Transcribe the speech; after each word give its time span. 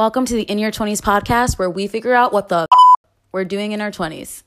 Welcome 0.00 0.24
to 0.24 0.34
the 0.34 0.44
In 0.44 0.58
Your 0.58 0.70
20s 0.70 1.02
podcast 1.02 1.58
where 1.58 1.68
we 1.68 1.86
figure 1.86 2.14
out 2.14 2.32
what 2.32 2.48
the 2.48 2.66
we're 3.32 3.44
doing 3.44 3.72
in 3.72 3.82
our 3.82 3.90
20s. 3.90 4.44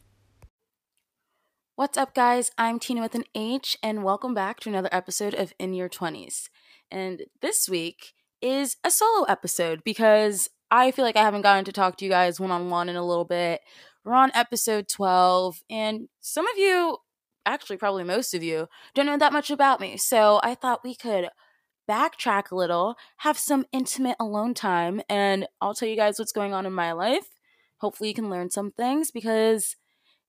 What's 1.75 1.95
up, 1.95 2.15
guys? 2.15 2.49
I'm 2.57 2.79
Tina 2.79 3.01
with 3.01 3.13
an 3.13 3.25
H, 3.35 3.77
and 3.83 4.03
welcome 4.03 4.33
back 4.33 4.61
to 4.61 4.69
another 4.69 4.89
episode 4.91 5.35
of 5.35 5.53
In 5.59 5.75
Your 5.75 5.89
20s. 5.89 6.49
And 6.89 7.25
this 7.43 7.69
week 7.69 8.13
is 8.41 8.77
a 8.83 8.89
solo 8.89 9.25
episode 9.25 9.83
because 9.83 10.49
I 10.71 10.89
feel 10.89 11.05
like 11.05 11.17
I 11.17 11.21
haven't 11.21 11.43
gotten 11.43 11.65
to 11.65 11.71
talk 11.71 11.97
to 11.97 12.05
you 12.05 12.09
guys 12.09 12.39
one 12.39 12.49
on 12.49 12.71
one 12.71 12.89
in 12.89 12.95
a 12.95 13.05
little 13.05 13.23
bit. 13.23 13.61
We're 14.03 14.15
on 14.15 14.31
episode 14.33 14.87
12, 14.87 15.61
and 15.69 16.07
some 16.19 16.47
of 16.47 16.57
you, 16.57 16.97
actually, 17.45 17.77
probably 17.77 18.05
most 18.05 18.33
of 18.33 18.41
you, 18.41 18.69
don't 18.95 19.05
know 19.05 19.19
that 19.19 19.31
much 19.31 19.51
about 19.51 19.79
me. 19.79 19.97
So 19.97 20.39
I 20.41 20.55
thought 20.55 20.83
we 20.83 20.95
could 20.95 21.29
backtrack 21.89 22.51
a 22.51 22.55
little, 22.55 22.95
have 23.17 23.37
some 23.37 23.65
intimate 23.71 24.17
alone 24.19 24.53
time, 24.53 25.01
and 25.09 25.47
I'll 25.61 25.73
tell 25.73 25.87
you 25.87 25.95
guys 25.95 26.19
what's 26.19 26.31
going 26.31 26.53
on 26.53 26.65
in 26.65 26.73
my 26.73 26.91
life. 26.91 27.27
Hopefully, 27.77 28.09
you 28.09 28.15
can 28.15 28.29
learn 28.29 28.49
some 28.49 28.71
things 28.71 29.11
because 29.11 29.75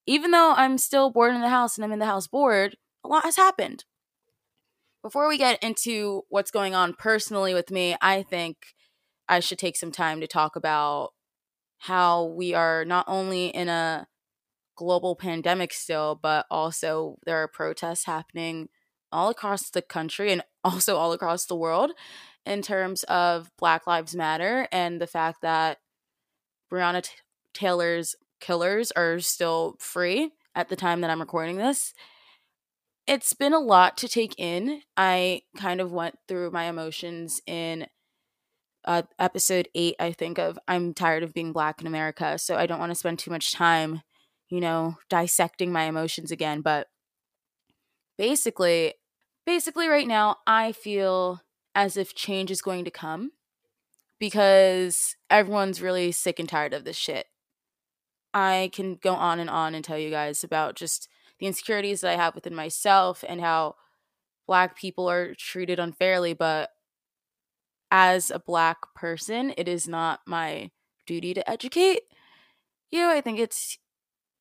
even 0.07 0.31
though 0.31 0.53
I'm 0.57 0.79
still 0.79 1.11
bored 1.11 1.35
in 1.35 1.41
the 1.41 1.49
house 1.49 1.77
and 1.77 1.85
I'm 1.85 1.93
in 1.93 1.99
the 1.99 2.07
house 2.07 2.27
bored, 2.27 2.77
a 3.05 3.09
lot 3.09 3.25
has 3.25 3.37
happened. 3.37 3.85
Before 5.03 5.29
we 5.29 5.39
get 5.39 5.63
into 5.63 6.23
what's 6.29 6.51
going 6.51 6.75
on 6.75 6.95
personally 6.95 7.55
with 7.55 7.71
me, 7.71 7.97
I 8.01 8.23
think 8.23 8.57
I 9.29 9.41
should 9.41 9.59
take 9.59 9.77
some 9.77 9.93
time 9.93 10.21
to 10.21 10.27
talk 10.27 10.57
about 10.57 11.11
how 11.79 12.25
we 12.25 12.55
are 12.55 12.85
not 12.85 13.05
only 13.07 13.49
in 13.49 13.69
a 13.69 14.07
global 14.77 15.15
pandemic 15.15 15.73
still, 15.73 16.19
but 16.21 16.47
also 16.51 17.19
there 17.27 17.37
are 17.37 17.49
protests 17.49 18.07
happening 18.07 18.69
all 19.13 19.29
across 19.31 19.71
the 19.71 19.83
country 19.83 20.33
and 20.33 20.43
also 20.65 20.97
all 20.97 21.13
across 21.13 21.47
the 21.47 21.57
world 21.57 21.93
in 22.47 22.63
terms 22.63 23.03
of 23.05 23.51
Black 23.59 23.87
Lives 23.87 24.15
Matter 24.15 24.69
and 24.71 25.01
the 25.01 25.07
fact 25.07 25.43
that 25.43 25.79
Breonna 26.71 27.03
T- 27.03 27.13
Taylor's 27.53 28.15
killers 28.41 28.91
are 28.93 29.21
still 29.21 29.77
free 29.79 30.33
at 30.55 30.69
the 30.69 30.77
time 30.77 31.01
that 31.01 31.11
I'm 31.11 31.21
recording 31.21 31.57
this. 31.57 31.95
It's 33.07 33.33
been 33.35 33.53
a 33.53 33.59
lot 33.59 33.97
to 33.99 34.09
take 34.09 34.35
in. 34.39 34.83
I 34.97 35.43
kind 35.57 35.81
of 35.81 35.93
went 35.93 36.19
through 36.27 36.51
my 36.51 36.65
emotions 36.65 37.41
in 37.47 37.87
uh, 38.85 39.03
episode 39.19 39.69
eight, 39.75 39.97
I 39.99 40.13
think, 40.13 40.39
of 40.39 40.59
I'm 40.69 40.95
tired 40.95 41.23
of 41.23 41.35
being 41.35 41.53
black 41.53 41.81
in 41.81 41.87
America. 41.87 42.39
So 42.39 42.57
I 42.57 42.67
don't 42.67 42.79
want 42.79 42.91
to 42.91 42.97
spend 42.97 43.19
too 43.19 43.31
much 43.31 43.53
time, 43.53 44.03
you 44.49 44.61
know, 44.61 44.97
dissecting 45.09 45.73
my 45.73 45.85
emotions 45.85 46.31
again. 46.31 46.61
But 46.61 46.89
basically, 48.17 48.95
basically 49.47 49.89
right 49.89 50.09
now 50.09 50.37
i 50.47 50.73
feel 50.73 51.43
as 51.75 51.97
if 51.97 52.15
change 52.15 52.51
is 52.51 52.63
going 52.63 52.85
to 52.85 52.91
come 52.91 53.31
because 54.19 55.17
everyone's 55.29 55.83
really 55.83 56.13
sick 56.13 56.39
and 56.39 56.49
tired 56.49 56.73
of 56.73 56.85
this 56.85 56.97
shit. 56.97 57.27
I 58.33 58.71
can 58.73 58.95
go 58.95 59.13
on 59.13 59.39
and 59.39 59.51
on 59.51 59.75
and 59.75 59.85
tell 59.85 59.99
you 59.99 60.09
guys 60.11 60.43
about 60.43 60.77
just 60.77 61.09
the 61.39 61.47
insecurities 61.47 62.01
that 62.01 62.13
i 62.13 62.17
have 62.17 62.35
within 62.35 62.55
myself 62.55 63.25
and 63.29 63.41
how 63.41 63.75
black 64.47 64.77
people 64.77 65.11
are 65.11 65.35
treated 65.35 65.79
unfairly 65.79 66.33
but 66.33 66.71
as 67.91 68.31
a 68.31 68.39
black 68.39 68.79
person 68.95 69.53
it 69.57 69.69
is 69.69 69.89
not 69.89 70.21
my 70.27 70.71
duty 71.07 71.35
to 71.35 71.51
educate 71.51 72.03
you. 72.91 73.09
I 73.09 73.21
think 73.21 73.39
it's 73.39 73.79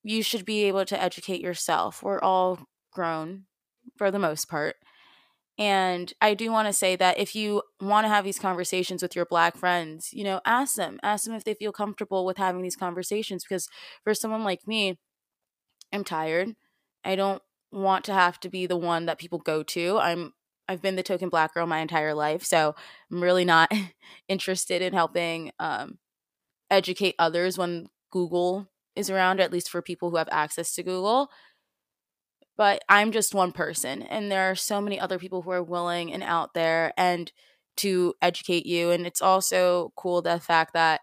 you 0.04 0.22
should 0.22 0.46
be 0.46 0.64
able 0.64 0.86
to 0.86 1.02
educate 1.02 1.42
yourself. 1.42 2.04
We're 2.04 2.22
all 2.22 2.60
grown 2.92 3.46
for 3.98 4.12
the 4.12 4.20
most 4.20 4.50
part 4.50 4.76
and 5.58 6.12
I 6.20 6.34
do 6.34 6.52
want 6.52 6.68
to 6.68 6.74
say 6.74 6.96
that 6.96 7.20
if 7.20 7.36
you 7.36 7.62
want 7.80 8.06
to 8.06 8.10
have 8.10 8.26
these 8.26 8.40
conversations 8.40 9.04
with 9.04 9.16
your 9.16 9.26
black 9.26 9.56
friends, 9.56 10.10
you 10.12 10.24
know, 10.24 10.42
ask 10.46 10.76
them, 10.76 11.00
ask 11.04 11.26
them 11.26 11.36
if 11.36 11.44
they 11.44 11.54
feel 11.54 11.72
comfortable 11.72 12.26
with 12.26 12.38
having 12.38 12.64
these 12.64 12.76
conversations. 12.76 13.44
Because 13.44 13.70
for 14.04 14.16
someone 14.16 14.44
like 14.44 14.68
me, 14.68 14.98
I'm 15.92 16.04
tired. 16.04 16.56
I 17.06 17.16
don't 17.16 17.42
want 17.72 18.04
to 18.06 18.14
have 18.14 18.40
to 18.42 18.50
be 18.50 18.66
the 18.66 18.78
one 18.78 19.06
that 19.06 19.20
people 19.20 19.40
go 19.40 19.62
to. 19.64 20.00
I'm 20.00 20.34
I've 20.68 20.82
been 20.82 20.96
the 20.96 21.04
token 21.04 21.28
black 21.30 21.54
girl 21.54 21.68
my 21.68 21.80
entire 21.80 22.14
life, 22.14 22.44
so 22.44 22.74
I'm 23.12 23.22
really 23.22 23.46
not 23.46 23.72
interested 24.30 24.82
in 24.82 24.94
helping 24.94 25.52
um, 25.60 26.00
educate 26.72 27.16
others 27.20 27.58
when 27.58 27.90
Google 28.12 28.70
is 28.96 29.10
around, 29.10 29.42
at 29.42 29.52
least 29.52 29.70
for 29.70 29.82
people 29.82 30.10
who 30.10 30.16
have 30.16 30.30
access 30.32 30.74
to 30.76 30.84
Google 30.84 31.30
but 32.58 32.84
I'm 32.90 33.12
just 33.12 33.34
one 33.34 33.52
person 33.52 34.04
and 34.04 34.32
there 34.32 34.50
are 34.50 34.56
so 34.56 34.82
many 34.82 35.00
other 35.00 35.20
people 35.20 35.42
who 35.42 35.52
are 35.52 35.64
willing 35.64 36.14
and 36.14 36.24
out 36.24 36.54
there 36.54 36.94
and 36.98 37.32
to 37.78 38.14
educate 38.22 38.66
you 38.66 38.92
and 38.92 39.08
it's 39.08 39.22
also 39.22 39.92
cool 39.96 40.22
the 40.22 40.40
fact 40.40 40.74
that 40.74 41.02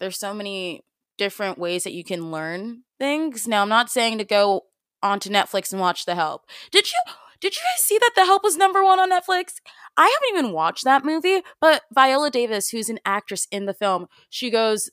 there's 0.00 0.18
so 0.18 0.34
many 0.34 0.84
different 1.16 1.58
ways 1.58 1.84
that 1.84 1.92
you 1.92 2.04
can 2.04 2.30
learn 2.30 2.82
things. 2.98 3.46
Now 3.46 3.62
I'm 3.62 3.68
not 3.68 3.90
saying 3.90 4.18
to 4.18 4.24
go 4.24 4.62
onto 5.02 5.30
Netflix 5.30 5.72
and 5.72 5.80
watch 5.80 6.04
The 6.06 6.14
Help. 6.14 6.42
Did 6.70 6.90
you 6.90 6.98
did 7.40 7.54
you 7.54 7.62
guys 7.62 7.84
see 7.84 7.98
that 7.98 8.12
The 8.16 8.24
Help 8.24 8.42
was 8.42 8.56
number 8.56 8.82
1 8.82 8.98
on 8.98 9.10
Netflix? 9.12 9.54
I 9.96 10.06
haven't 10.06 10.38
even 10.38 10.52
watched 10.52 10.84
that 10.84 11.04
movie, 11.04 11.42
but 11.60 11.82
Viola 11.92 12.30
Davis, 12.30 12.70
who's 12.70 12.88
an 12.88 12.98
actress 13.04 13.46
in 13.52 13.66
the 13.66 13.74
film, 13.74 14.08
she 14.28 14.50
goes 14.50 14.90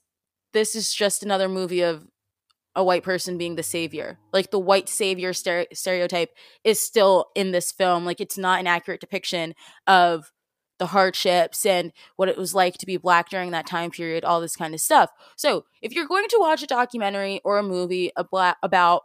this 0.53 0.75
is 0.75 0.93
just 0.93 1.23
another 1.23 1.49
movie 1.49 1.81
of 1.81 2.07
a 2.75 2.83
white 2.83 3.03
person 3.03 3.37
being 3.37 3.55
the 3.55 3.63
savior. 3.63 4.19
Like 4.33 4.51
the 4.51 4.59
white 4.59 4.89
savior 4.89 5.31
stere- 5.31 5.67
stereotype 5.73 6.31
is 6.63 6.79
still 6.79 7.27
in 7.35 7.51
this 7.51 7.71
film. 7.71 8.05
Like 8.05 8.19
it's 8.19 8.37
not 8.37 8.59
an 8.59 8.67
accurate 8.67 9.01
depiction 9.01 9.55
of 9.87 10.31
the 10.77 10.87
hardships 10.87 11.65
and 11.65 11.93
what 12.17 12.27
it 12.27 12.37
was 12.37 12.53
like 12.53 12.77
to 12.77 12.85
be 12.85 12.97
black 12.97 13.29
during 13.29 13.51
that 13.51 13.65
time 13.65 13.91
period, 13.91 14.25
all 14.25 14.41
this 14.41 14.55
kind 14.55 14.73
of 14.73 14.81
stuff. 14.81 15.09
So, 15.37 15.65
if 15.81 15.93
you're 15.93 16.07
going 16.07 16.27
to 16.29 16.39
watch 16.39 16.63
a 16.63 16.67
documentary 16.67 17.39
or 17.45 17.57
a 17.57 17.63
movie 17.63 18.11
about 18.15 19.03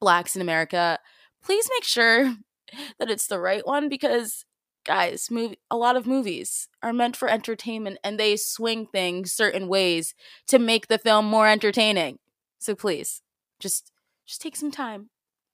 blacks 0.00 0.36
in 0.36 0.42
America, 0.42 0.98
please 1.42 1.68
make 1.74 1.84
sure 1.84 2.36
that 2.98 3.10
it's 3.10 3.26
the 3.26 3.40
right 3.40 3.66
one 3.66 3.88
because 3.88 4.44
guys, 4.84 5.28
movie 5.30 5.58
a 5.70 5.76
lot 5.76 5.96
of 5.96 6.06
movies 6.06 6.68
are 6.82 6.92
meant 6.92 7.16
for 7.16 7.28
entertainment 7.28 7.98
and 8.04 8.18
they 8.18 8.36
swing 8.36 8.86
things 8.86 9.32
certain 9.32 9.66
ways 9.66 10.14
to 10.46 10.58
make 10.58 10.86
the 10.86 10.98
film 10.98 11.26
more 11.26 11.48
entertaining. 11.48 12.18
So 12.58 12.74
please, 12.74 13.22
just 13.60 13.92
just 14.26 14.40
take 14.40 14.56
some 14.56 14.70
time 14.70 15.10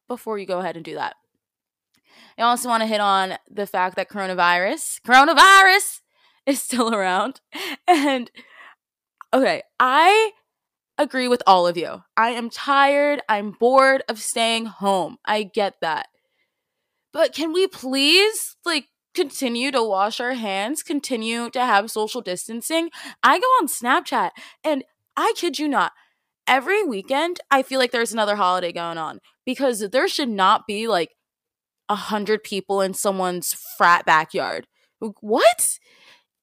before 0.09 0.39
you 0.39 0.47
go 0.47 0.61
ahead 0.61 0.77
and 0.77 0.85
do 0.85 0.95
that. 0.95 1.17
I 2.39 2.43
also 2.43 2.69
want 2.69 2.83
to 2.83 2.87
hit 2.87 3.01
on 3.01 3.35
the 3.51 3.67
fact 3.67 3.97
that 3.97 4.09
coronavirus, 4.09 5.01
coronavirus 5.03 6.01
is 6.47 6.63
still 6.63 6.95
around. 6.95 7.41
And 7.87 8.31
okay, 9.33 9.63
I 9.79 10.33
agree 10.99 11.29
with 11.29 11.43
all 11.47 11.67
of 11.67 11.77
you. 11.77 12.03
I 12.17 12.31
am 12.31 12.51
tired. 12.51 13.23
I'm 13.29 13.53
bored 13.53 14.03
of 14.09 14.19
staying 14.21 14.67
home. 14.67 15.19
I 15.25 15.43
get 15.43 15.75
that. 15.81 16.09
But 17.13 17.34
can 17.34 17.53
we 17.53 17.67
please 17.67 18.57
like 18.65 18.87
continue 19.15 19.71
to 19.71 19.83
wash 19.83 20.21
our 20.21 20.33
hands, 20.33 20.83
continue 20.83 21.51
to 21.51 21.61
have 21.61 21.91
social 21.91 22.23
distancing? 22.23 22.91
I 23.23 23.39
go 23.39 23.47
on 23.61 23.69
Snapchat 23.69 24.31
and 24.65 24.84
I 25.17 25.34
kid 25.37 25.59
you 25.59 25.69
not, 25.69 25.93
every 26.47 26.82
weekend 26.82 27.41
I 27.50 27.62
feel 27.62 27.78
like 27.78 27.92
there's 27.92 28.12
another 28.12 28.36
holiday 28.36 28.72
going 28.72 28.98
on 28.98 29.20
because 29.44 29.80
there 29.80 30.08
should 30.08 30.28
not 30.28 30.66
be 30.66 30.88
like 30.88 31.10
a 31.88 31.94
hundred 31.94 32.42
people 32.42 32.80
in 32.80 32.94
someone's 32.94 33.54
frat 33.76 34.04
backyard. 34.06 34.66
What? 35.20 35.78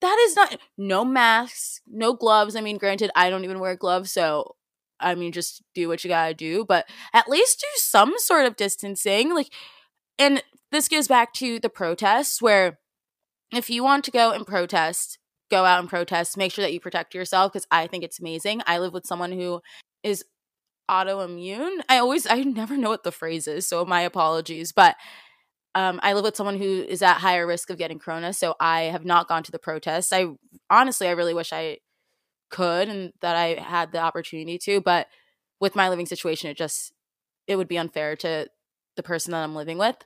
That 0.02 0.18
is 0.28 0.36
not 0.36 0.58
no 0.78 1.04
masks, 1.04 1.82
no 1.88 2.14
gloves. 2.14 2.56
I 2.56 2.62
mean, 2.62 2.78
granted, 2.78 3.12
I 3.16 3.30
don't 3.30 3.44
even 3.44 3.60
wear 3.60 3.76
gloves, 3.76 4.12
so 4.12 4.56
I 5.00 5.16
mean, 5.16 5.32
just 5.32 5.62
do 5.74 5.88
what 5.88 6.04
you 6.04 6.10
gotta 6.10 6.34
do, 6.34 6.66
but 6.66 6.86
at 7.14 7.30
least 7.30 7.60
do 7.60 7.68
some 7.76 8.14
sort 8.18 8.46
of 8.46 8.56
distancing. 8.56 9.34
Like, 9.34 9.52
and 10.18 10.44
this 10.72 10.88
goes 10.88 11.08
back 11.08 11.34
to 11.36 11.60
the 11.60 11.70
protests 11.70 12.42
where 12.42 12.80
if 13.54 13.70
you 13.70 13.84
want 13.84 14.06
to 14.06 14.12
go 14.12 14.32
and 14.32 14.46
protest, 14.46 15.18
go 15.50 15.66
out 15.66 15.80
and 15.80 15.90
protest. 15.90 16.38
Make 16.38 16.52
sure 16.52 16.64
that 16.64 16.74
you 16.74 16.80
protect 16.80 17.16
yourself 17.16 17.54
because 17.54 17.68
I 17.72 17.88
think 17.88 18.04
it's 18.04 18.20
amazing. 18.20 18.62
I 18.68 18.78
live 18.78 18.94
with 18.94 19.06
someone 19.06 19.32
who 19.32 19.62
is 20.04 20.24
autoimmune. 20.90 21.78
I 21.88 22.00
always 22.00 22.28
I 22.28 22.42
never 22.44 22.78
know 22.78 22.90
what 22.90 23.04
the 23.04 23.12
phrase 23.12 23.48
is, 23.48 23.68
so 23.68 23.86
my 23.86 24.02
apologies. 24.02 24.72
But 24.72 24.96
um, 25.76 26.00
I 26.02 26.14
live 26.14 26.24
with 26.24 26.36
someone 26.36 26.58
who 26.58 26.84
is 26.84 27.02
at 27.02 27.18
higher 27.18 27.46
risk 27.46 27.70
of 27.70 27.78
getting 27.78 28.00
corona, 28.00 28.34
so 28.34 28.56
I 28.60 28.84
have 28.84 29.06
not 29.06 29.28
gone 29.28 29.44
to 29.44 29.52
the 29.52 29.60
protests. 29.60 30.12
I 30.12 30.28
honestly, 30.70 31.08
I 31.08 31.12
really 31.12 31.34
wish 31.34 31.54
I 31.54 31.78
could 32.50 32.90
and 32.90 33.14
that 33.22 33.36
I 33.36 33.62
had 33.62 33.92
the 33.92 34.00
opportunity 34.00 34.58
to, 34.60 34.82
but 34.82 35.08
with 35.60 35.76
my 35.76 35.90
living 35.90 36.08
situation, 36.08 36.50
it 36.50 36.58
just 36.58 36.92
it 37.48 37.56
would 37.56 37.68
be 37.68 37.78
unfair 37.78 38.16
to 38.18 38.48
the 38.96 39.04
person 39.04 39.32
that 39.32 39.44
I'm 39.44 39.56
living 39.56 39.78
with. 39.78 39.98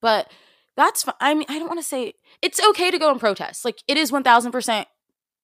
But 0.00 0.30
that's 0.76 1.04
fine. 1.04 1.14
I 1.20 1.34
mean, 1.34 1.46
I 1.48 1.58
don't 1.58 1.68
want 1.68 1.80
to 1.80 1.86
say 1.86 2.14
it's 2.42 2.60
okay 2.70 2.90
to 2.90 2.98
go 2.98 3.10
and 3.10 3.20
protest. 3.20 3.64
Like 3.64 3.82
it 3.88 3.96
is 3.96 4.12
one 4.12 4.22
thousand 4.22 4.52
percent 4.52 4.88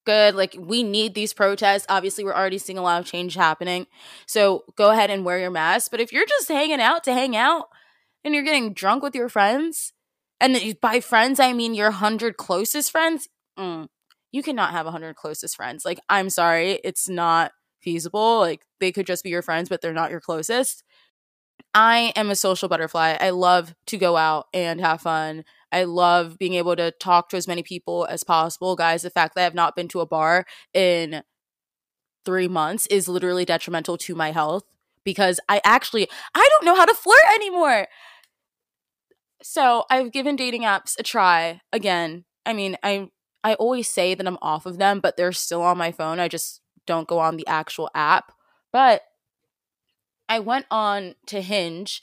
good. 0.09 0.35
Like 0.35 0.57
we 0.59 0.83
need 0.83 1.15
these 1.15 1.35
protests. 1.35 1.85
Obviously, 1.91 2.25
we're 2.25 2.35
already 2.35 2.57
seeing 2.57 2.79
a 2.79 2.83
lot 2.83 2.99
of 2.99 3.07
change 3.07 3.35
happening. 3.35 3.87
So 4.27 4.65
go 4.75 4.91
ahead 4.91 5.11
and 5.11 5.23
wear 5.23 5.39
your 5.39 5.51
mask. 5.51 5.91
But 5.91 6.01
if 6.01 6.13
you're 6.13 6.25
just 6.27 6.49
hanging 6.49 6.81
out 6.81 7.05
to 7.05 7.13
hang 7.13 7.37
out 7.37 7.67
and 8.25 8.35
you're 8.35 8.43
getting 8.43 8.73
drunk 8.73 9.03
with 9.03 9.15
your 9.15 9.29
friends, 9.29 9.93
and 10.41 10.57
by 10.81 11.01
friends 11.01 11.39
I 11.39 11.53
mean 11.53 11.75
your 11.75 11.91
hundred 11.91 12.39
closest 12.39 12.91
friends, 12.91 13.29
mm, 13.59 13.87
you 14.33 14.43
cannot 14.43 14.71
have 14.71 14.87
100 14.87 15.15
closest 15.15 15.57
friends. 15.57 15.85
Like, 15.85 16.01
I'm 16.09 16.31
sorry, 16.31 16.81
it's 16.85 17.09
not 17.09 17.53
feasible. 17.83 18.39
Like, 18.39 18.63
they 18.81 18.93
could 18.93 19.07
just 19.07 19.25
be 19.25 19.31
your 19.31 19.43
friends, 19.43 19.69
but 19.69 19.83
they're 19.83 19.93
not 19.93 20.11
your 20.11 20.21
closest. 20.21 20.85
I 21.79 22.13
am 22.17 22.29
a 22.29 22.35
social 22.35 22.69
butterfly. 22.69 23.17
I 23.21 23.31
love 23.31 23.73
to 23.87 23.97
go 23.97 24.17
out 24.17 24.47
and 24.53 24.81
have 24.81 25.01
fun. 25.01 25.45
I 25.71 25.85
love 25.85 26.37
being 26.37 26.55
able 26.55 26.75
to 26.75 26.91
talk 26.91 27.29
to 27.29 27.37
as 27.37 27.47
many 27.47 27.63
people 27.63 28.05
as 28.11 28.25
possible. 28.25 28.75
Guys, 28.75 29.03
the 29.03 29.11
fact 29.11 29.37
that 29.37 29.43
I 29.43 29.45
have 29.45 29.55
not 29.55 29.77
been 29.77 29.87
to 29.89 30.01
a 30.01 30.07
bar 30.07 30.45
in 30.75 31.23
three 32.25 32.49
months 32.49 32.89
is 32.89 33.07
literally 33.07 33.45
detrimental 33.45 33.97
to 33.97 34.17
my 34.17 34.33
health 34.33 34.65
because 35.05 35.39
I 35.49 35.61
actually 35.65 36.09
I 36.35 36.49
don't 36.51 36.65
know 36.65 36.75
how 36.75 36.85
to 36.85 36.95
flirt 36.95 37.17
anymore. 37.37 37.87
So 39.41 39.85
I've 39.89 40.11
given 40.11 40.35
dating 40.35 40.63
apps 40.63 40.99
a 40.99 41.05
try 41.05 41.61
again. 41.73 42.25
I 42.45 42.55
mean, 42.55 42.77
I 42.83 43.09
I 43.45 43.55
always 43.55 43.87
say 43.89 44.15
that 44.15 44.27
I'm 44.27 44.39
off 44.43 44.67
of 44.67 44.79
them, 44.79 44.99
but 44.99 45.17
they're 45.17 45.31
still 45.33 45.63
on 45.63 45.79
my 45.79 45.93
phone. 45.93 46.19
I 46.19 46.27
just 46.27 46.61
don't 46.89 47.07
go 47.07 47.21
on 47.21 47.37
the 47.37 47.47
actual 47.47 47.89
app. 47.95 48.33
But 48.73 49.03
I 50.29 50.41
went 50.41 50.67
on 50.71 51.15
to 51.27 51.41
Hinge 51.41 52.03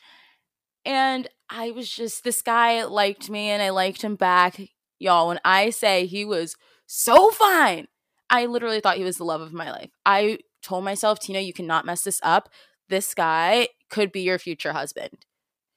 and 0.84 1.28
I 1.50 1.72
was 1.72 1.90
just 1.90 2.24
this 2.24 2.42
guy 2.42 2.84
liked 2.84 3.30
me 3.30 3.50
and 3.50 3.62
I 3.62 3.70
liked 3.70 4.02
him 4.02 4.16
back. 4.16 4.60
Y'all, 5.00 5.28
when 5.28 5.40
I 5.46 5.70
say 5.70 6.06
he 6.06 6.26
was 6.26 6.56
so 6.88 7.32
fine, 7.32 7.88
I 8.30 8.46
literally 8.46 8.80
thought 8.80 8.98
he 8.98 9.04
was 9.04 9.18
the 9.18 9.26
love 9.26 9.42
of 9.42 9.54
my 9.54 9.72
life. 9.72 9.92
I 10.06 10.40
told 10.62 10.84
myself, 10.84 11.20
Tina, 11.20 11.40
you 11.40 11.54
cannot 11.54 11.86
mess 11.86 12.04
this 12.04 12.20
up. 12.24 12.50
This 12.90 13.14
guy 13.14 13.70
could 13.90 14.12
be 14.12 14.22
your 14.22 14.40
future 14.40 14.74
husband. 14.74 15.26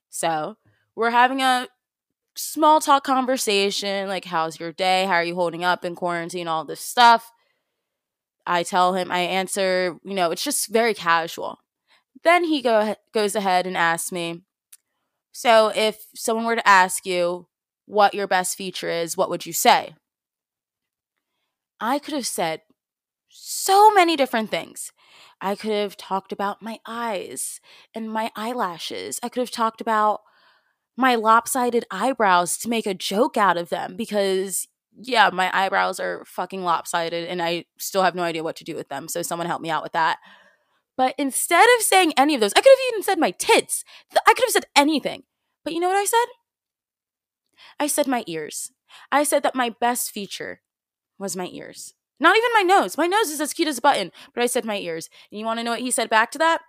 So 0.09 0.57
we're 0.95 1.11
having 1.11 1.43
a 1.43 1.69
small 2.35 2.81
talk 2.81 3.05
conversation 3.05 4.09
like, 4.09 4.25
how's 4.25 4.59
your 4.59 4.73
day? 4.73 5.05
How 5.05 5.15
are 5.15 5.25
you 5.25 5.35
holding 5.35 5.65
up 5.65 5.85
in 5.85 5.95
quarantine? 5.95 6.49
All 6.49 6.65
this 6.65 6.81
stuff. 6.81 7.33
I 8.47 8.63
tell 8.63 8.95
him, 8.95 9.13
I 9.13 9.21
answer, 9.21 9.99
you 10.05 10.15
know, 10.15 10.31
it's 10.31 10.45
just 10.45 10.69
very 10.69 10.95
casual. 10.95 11.59
Then 12.25 12.45
he 12.45 12.63
go, 12.63 12.97
goes 13.13 13.35
ahead 13.35 13.67
and 13.67 13.77
asks 13.77 14.13
me, 14.13 14.43
so 15.33 15.73
if 15.75 16.07
someone 16.15 16.47
were 16.47 16.57
to 16.57 16.69
ask 16.69 17.07
you 17.07 17.47
what 17.87 18.15
your 18.15 18.27
best 18.27 18.57
feature 18.57 18.91
is, 18.91 19.17
what 19.17 19.31
would 19.31 19.47
you 19.47 19.53
say? 19.53 19.95
I 21.81 21.99
could 21.99 22.15
have 22.15 22.27
said 22.27 22.63
so 23.29 23.91
many 23.93 24.17
different 24.17 24.51
things. 24.51 24.93
I 25.41 25.55
could 25.55 25.71
have 25.71 25.97
talked 25.97 26.33
about 26.33 26.63
my 26.63 26.81
eyes 26.87 27.61
and 27.95 28.11
my 28.11 28.33
eyelashes. 28.35 29.21
I 29.23 29.29
could 29.29 29.41
have 29.41 29.51
talked 29.51 29.81
about 29.81 30.21
my 30.97 31.15
lopsided 31.15 31.85
eyebrows 31.91 32.59
to 32.59 32.69
make 32.69 32.87
a 32.87 32.95
joke 32.95 33.37
out 33.37 33.57
of 33.57 33.69
them 33.69 33.97
because, 33.97 34.67
yeah, 35.01 35.31
my 35.33 35.51
eyebrows 35.57 36.01
are 36.01 36.25
fucking 36.27 36.65
lopsided 36.65 37.29
and 37.29 37.41
I 37.41 37.67
still 37.79 38.03
have 38.03 38.17
no 38.17 38.25
idea 38.25 38.43
what 38.43 38.57
to 38.57 38.65
do 38.65 38.75
with 38.75 38.89
them. 38.89 39.07
So 39.07 39.23
someone 39.23 39.47
help 39.47 39.63
me 39.63 39.71
out 39.71 39.85
with 39.85 39.93
that. 39.93 40.19
But 40.99 41.15
instead 41.17 41.67
of 41.77 41.85
saying 41.85 42.13
any 42.17 42.35
of 42.35 42.41
those, 42.41 42.53
I 42.55 42.61
could 42.61 42.73
have 42.73 42.93
even 42.93 43.05
said 43.05 43.21
my 43.21 43.31
tits. 43.31 43.85
I 44.27 44.35
could 44.35 44.45
have 44.47 44.53
said 44.53 44.67
anything. 44.75 45.23
But 45.65 45.73
you 45.73 45.79
know 45.79 45.87
what 45.87 45.97
I 45.97 46.05
said? 46.05 46.27
I 47.79 47.87
said 47.87 48.09
my 48.09 48.25
ears. 48.27 48.73
I 49.13 49.23
said 49.23 49.45
that 49.45 49.55
my 49.55 49.71
best 49.71 50.11
feature 50.11 50.61
was 51.17 51.37
my 51.37 51.49
ears. 51.53 51.95
Not 52.19 52.37
even 52.37 52.51
my 52.53 52.63
nose. 52.63 52.99
My 52.99 53.07
nose 53.07 53.31
is 53.31 53.41
as 53.41 53.53
cute 53.53 53.69
as 53.69 53.79
a 53.79 53.81
button, 53.81 54.11
but 54.35 54.43
I 54.43 54.47
said 54.47 54.65
my 54.65 54.77
ears. 54.77 55.09
And 55.31 55.39
you 55.39 55.47
want 55.47 55.61
to 55.61 55.65
know 55.65 55.71
what 55.71 55.81
he 55.81 55.93
said 55.93 56.11
back 56.11 56.33
to 56.33 56.39
that? 56.39 56.63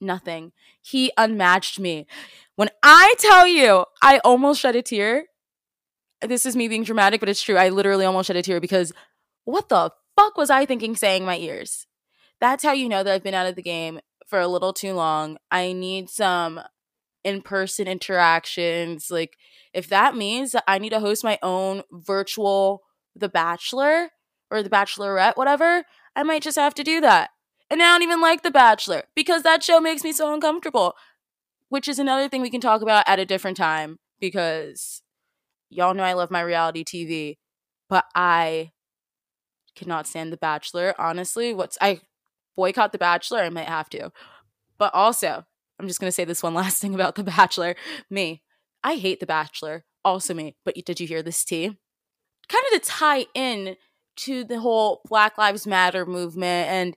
Nothing. 0.00 0.50
He 0.82 1.12
unmatched 1.16 1.78
me. 1.78 2.08
When 2.56 2.68
I 2.82 3.14
tell 3.18 3.46
you, 3.46 3.84
I 4.02 4.18
almost 4.24 4.60
shed 4.60 4.74
a 4.74 4.82
tear. 4.82 5.26
This 6.20 6.46
is 6.46 6.56
me 6.56 6.66
being 6.66 6.82
dramatic, 6.82 7.20
but 7.20 7.28
it's 7.28 7.42
true. 7.42 7.56
I 7.56 7.68
literally 7.68 8.06
almost 8.06 8.26
shed 8.26 8.36
a 8.36 8.42
tear 8.42 8.60
because 8.60 8.92
what 9.44 9.68
the 9.68 9.92
fuck 10.16 10.36
was 10.36 10.50
I 10.50 10.66
thinking 10.66 10.96
saying 10.96 11.24
my 11.24 11.36
ears? 11.36 11.86
That's 12.40 12.64
how 12.64 12.72
you 12.72 12.88
know 12.88 13.02
that 13.02 13.12
I've 13.12 13.22
been 13.22 13.34
out 13.34 13.46
of 13.46 13.56
the 13.56 13.62
game 13.62 14.00
for 14.26 14.40
a 14.40 14.48
little 14.48 14.72
too 14.72 14.92
long. 14.92 15.38
I 15.50 15.72
need 15.72 16.10
some 16.10 16.60
in 17.22 17.40
person 17.40 17.88
interactions. 17.88 19.10
Like, 19.10 19.36
if 19.72 19.88
that 19.88 20.16
means 20.16 20.52
that 20.52 20.64
I 20.68 20.78
need 20.78 20.90
to 20.90 21.00
host 21.00 21.24
my 21.24 21.38
own 21.42 21.82
virtual 21.90 22.82
The 23.16 23.28
Bachelor 23.28 24.10
or 24.50 24.62
The 24.62 24.70
Bachelorette, 24.70 25.36
whatever, 25.36 25.84
I 26.14 26.22
might 26.22 26.42
just 26.42 26.58
have 26.58 26.74
to 26.74 26.84
do 26.84 27.00
that. 27.00 27.30
And 27.70 27.82
I 27.82 27.86
don't 27.86 28.02
even 28.02 28.20
like 28.20 28.42
The 28.42 28.50
Bachelor 28.50 29.04
because 29.16 29.42
that 29.42 29.62
show 29.62 29.80
makes 29.80 30.04
me 30.04 30.12
so 30.12 30.32
uncomfortable, 30.32 30.94
which 31.70 31.88
is 31.88 31.98
another 31.98 32.28
thing 32.28 32.42
we 32.42 32.50
can 32.50 32.60
talk 32.60 32.82
about 32.82 33.08
at 33.08 33.18
a 33.18 33.24
different 33.24 33.56
time 33.56 33.98
because 34.20 35.02
y'all 35.70 35.94
know 35.94 36.04
I 36.04 36.12
love 36.12 36.30
my 36.30 36.40
reality 36.40 36.84
TV, 36.84 37.38
but 37.88 38.04
I 38.14 38.72
cannot 39.74 40.06
stand 40.06 40.32
The 40.32 40.36
Bachelor. 40.36 40.94
Honestly, 40.98 41.52
what's 41.54 41.78
I 41.80 42.00
boycott 42.56 42.92
The 42.92 42.98
Bachelor, 42.98 43.40
I 43.40 43.50
might 43.50 43.68
have 43.68 43.88
to. 43.90 44.12
But 44.78 44.94
also, 44.94 45.44
I'm 45.78 45.88
just 45.88 46.00
going 46.00 46.08
to 46.08 46.12
say 46.12 46.24
this 46.24 46.42
one 46.42 46.54
last 46.62 46.80
thing 46.80 46.94
about 46.94 47.14
The 47.14 47.24
Bachelor. 47.24 47.76
Me, 48.10 48.42
I 48.82 48.96
hate 48.96 49.20
The 49.20 49.26
Bachelor. 49.26 49.84
Also 50.04 50.34
me. 50.34 50.56
But 50.64 50.74
did 50.84 51.00
you 51.00 51.06
hear 51.06 51.22
this 51.22 51.44
tea? 51.44 51.78
Kind 52.48 52.64
of 52.72 52.82
to 52.82 52.88
tie 52.88 53.26
in 53.34 53.76
to 54.16 54.44
the 54.44 54.60
whole 54.60 55.00
Black 55.08 55.38
Lives 55.38 55.66
Matter 55.66 56.04
movement, 56.04 56.68
and 56.68 56.96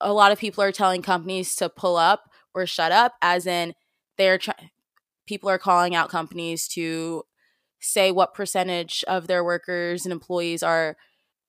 a 0.00 0.12
lot 0.12 0.32
of 0.32 0.38
people 0.38 0.64
are 0.64 0.72
telling 0.72 1.00
companies 1.00 1.54
to 1.56 1.68
pull 1.68 1.96
up 1.96 2.28
or 2.54 2.66
shut 2.66 2.92
up, 2.92 3.14
as 3.22 3.46
in 3.46 3.74
they're 4.18 4.38
trying. 4.38 4.70
People 5.26 5.48
are 5.48 5.58
calling 5.58 5.94
out 5.94 6.08
companies 6.08 6.66
to 6.68 7.22
say 7.78 8.10
what 8.10 8.34
percentage 8.34 9.04
of 9.06 9.28
their 9.28 9.44
workers 9.44 10.04
and 10.04 10.12
employees 10.12 10.62
are 10.62 10.96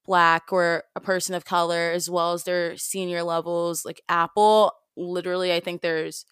black 0.05 0.51
or 0.51 0.83
a 0.95 0.99
person 0.99 1.35
of 1.35 1.45
color, 1.45 1.91
as 1.91 2.09
well 2.09 2.33
as 2.33 2.43
their 2.43 2.77
senior 2.77 3.23
levels. 3.23 3.85
Like 3.85 4.01
Apple, 4.09 4.73
literally, 4.97 5.53
I 5.53 5.59
think 5.59 5.81
there's 5.81 6.25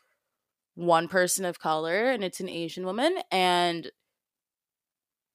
one 0.76 1.08
person 1.08 1.46
of 1.46 1.60
color 1.60 2.10
and 2.10 2.24
it's 2.24 2.40
an 2.40 2.50
Asian 2.50 2.86
woman. 2.86 3.18
And 3.32 3.92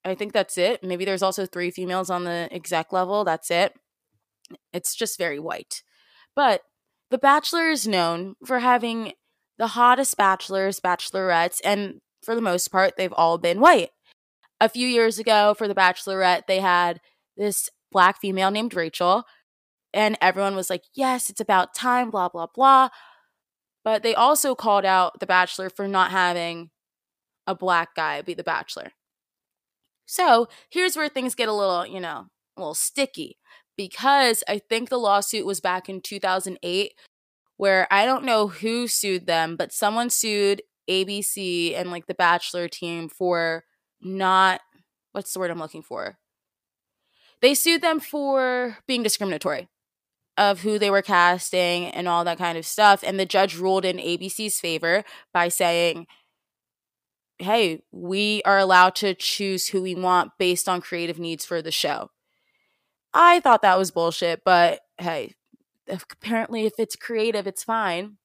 I 0.05 0.15
think 0.15 0.33
that's 0.33 0.59
it. 0.59 0.83
Maybe 0.83 1.05
there's 1.05 1.23
also 1.23 1.47
three 1.47 1.71
females 1.71 2.11
on 2.11 2.25
the 2.25 2.49
exec 2.51 2.93
level. 2.93 3.25
That's 3.25 3.51
it. 3.51 3.75
It's 4.73 4.95
just 4.95 5.19
very 5.19 5.39
white. 5.39 5.83
But 6.35 6.63
The 7.11 7.19
Bachelor 7.19 7.71
is 7.71 7.87
known 7.87 8.35
for 8.45 8.59
having 8.59 9.13
the 9.57 9.69
hottest 9.69 10.17
bachelors, 10.17 10.81
bachelorettes, 10.81 11.61
and 11.65 12.01
for 12.23 12.35
the 12.35 12.43
most 12.43 12.73
part, 12.73 12.95
they've 12.97 13.13
all 13.13 13.39
been 13.39 13.61
white. 13.61 13.91
A 14.61 14.69
few 14.69 14.89
years 14.89 15.19
ago, 15.19 15.55
for 15.57 15.69
The 15.69 15.75
Bachelorette, 15.75 16.43
they 16.49 16.61
had 16.61 17.01
this 17.37 17.71
black 17.95 18.21
female 18.21 18.51
named 18.51 18.75
Rachel, 18.75 19.25
and 19.95 20.19
everyone 20.21 20.57
was 20.57 20.69
like, 20.69 20.83
yes, 20.95 21.31
it's 21.31 21.41
about 21.41 21.75
time, 21.75 22.11
blah, 22.11 22.29
blah, 22.29 22.49
blah. 22.55 22.91
But 23.85 24.03
they 24.03 24.15
also 24.15 24.55
called 24.55 24.85
out 24.85 25.21
The 25.21 25.27
Bachelor 25.27 25.71
for 25.71 25.89
not 25.89 26.11
having 26.11 26.71
a 27.47 27.55
black 27.55 27.95
guy 27.95 28.21
be 28.21 28.35
the 28.35 28.45
Bachelor. 28.45 28.93
So 30.07 30.49
here's 30.71 30.97
where 30.97 31.09
things 31.09 31.35
get 31.35 31.49
a 31.49 31.53
little, 31.53 31.87
you 31.87 32.01
know, 32.01 32.27
a 32.57 32.61
little 32.61 32.75
sticky 32.75 33.39
because 33.77 34.43
I 34.49 34.59
think 34.59 34.89
the 34.89 34.99
lawsuit 34.99 35.47
was 35.47 35.61
back 35.61 35.89
in 35.89 36.01
2008 36.01 36.93
where 37.57 37.87
I 37.91 38.05
don't 38.05 38.25
know 38.25 38.49
who 38.49 38.89
sued 38.89 39.27
them, 39.27 39.57
but 39.57 39.73
someone 39.73 40.11
sued 40.11 40.63
ABC 40.91 41.75
and 41.79 41.91
like 41.91 42.07
the 42.07 42.15
Bachelor 42.15 42.69
team 42.69 43.09
for 43.09 43.65
not 44.03 44.61
what's 45.13 45.33
the 45.33 45.39
word 45.39 45.51
I'm 45.51 45.61
looking 45.61 45.83
for? 45.83 46.19
They 47.41 47.55
sued 47.55 47.83
them 47.83 48.01
for 48.01 48.79
being 48.87 49.03
discriminatory 49.03 49.69
of 50.37 50.63
who 50.63 50.79
they 50.79 50.91
were 50.91 51.03
casting 51.03 51.87
and 51.87 52.09
all 52.09 52.25
that 52.25 52.39
kind 52.39 52.59
of 52.59 52.67
stuff. 52.67 53.05
And 53.05 53.21
the 53.21 53.27
judge 53.27 53.57
ruled 53.57 53.85
in 53.85 53.99
ABC's 53.99 54.59
favor 54.59 55.05
by 55.33 55.49
saying, 55.49 56.07
hey, 57.39 57.83
we 57.93 58.43
are 58.45 58.59
allowed 58.59 58.95
to 58.97 59.15
choose 59.15 59.69
who 59.69 59.83
we 59.83 59.95
want 59.95 60.33
based 60.39 60.69
on 60.69 60.81
creative 60.81 61.19
needs 61.19 61.45
for 61.45 61.63
the 61.63 61.71
show. 61.71 62.11
I 63.13 63.41
thought 63.41 63.63
that 63.63 63.79
was 63.79 63.91
bullshit, 63.91 64.43
but 64.45 64.81
hey, 64.99 65.35
apparently 65.89 66.67
if 66.67 66.75
it's 66.79 66.97
creative, 66.97 67.47
it's 67.47 67.63
fine. 67.63 68.17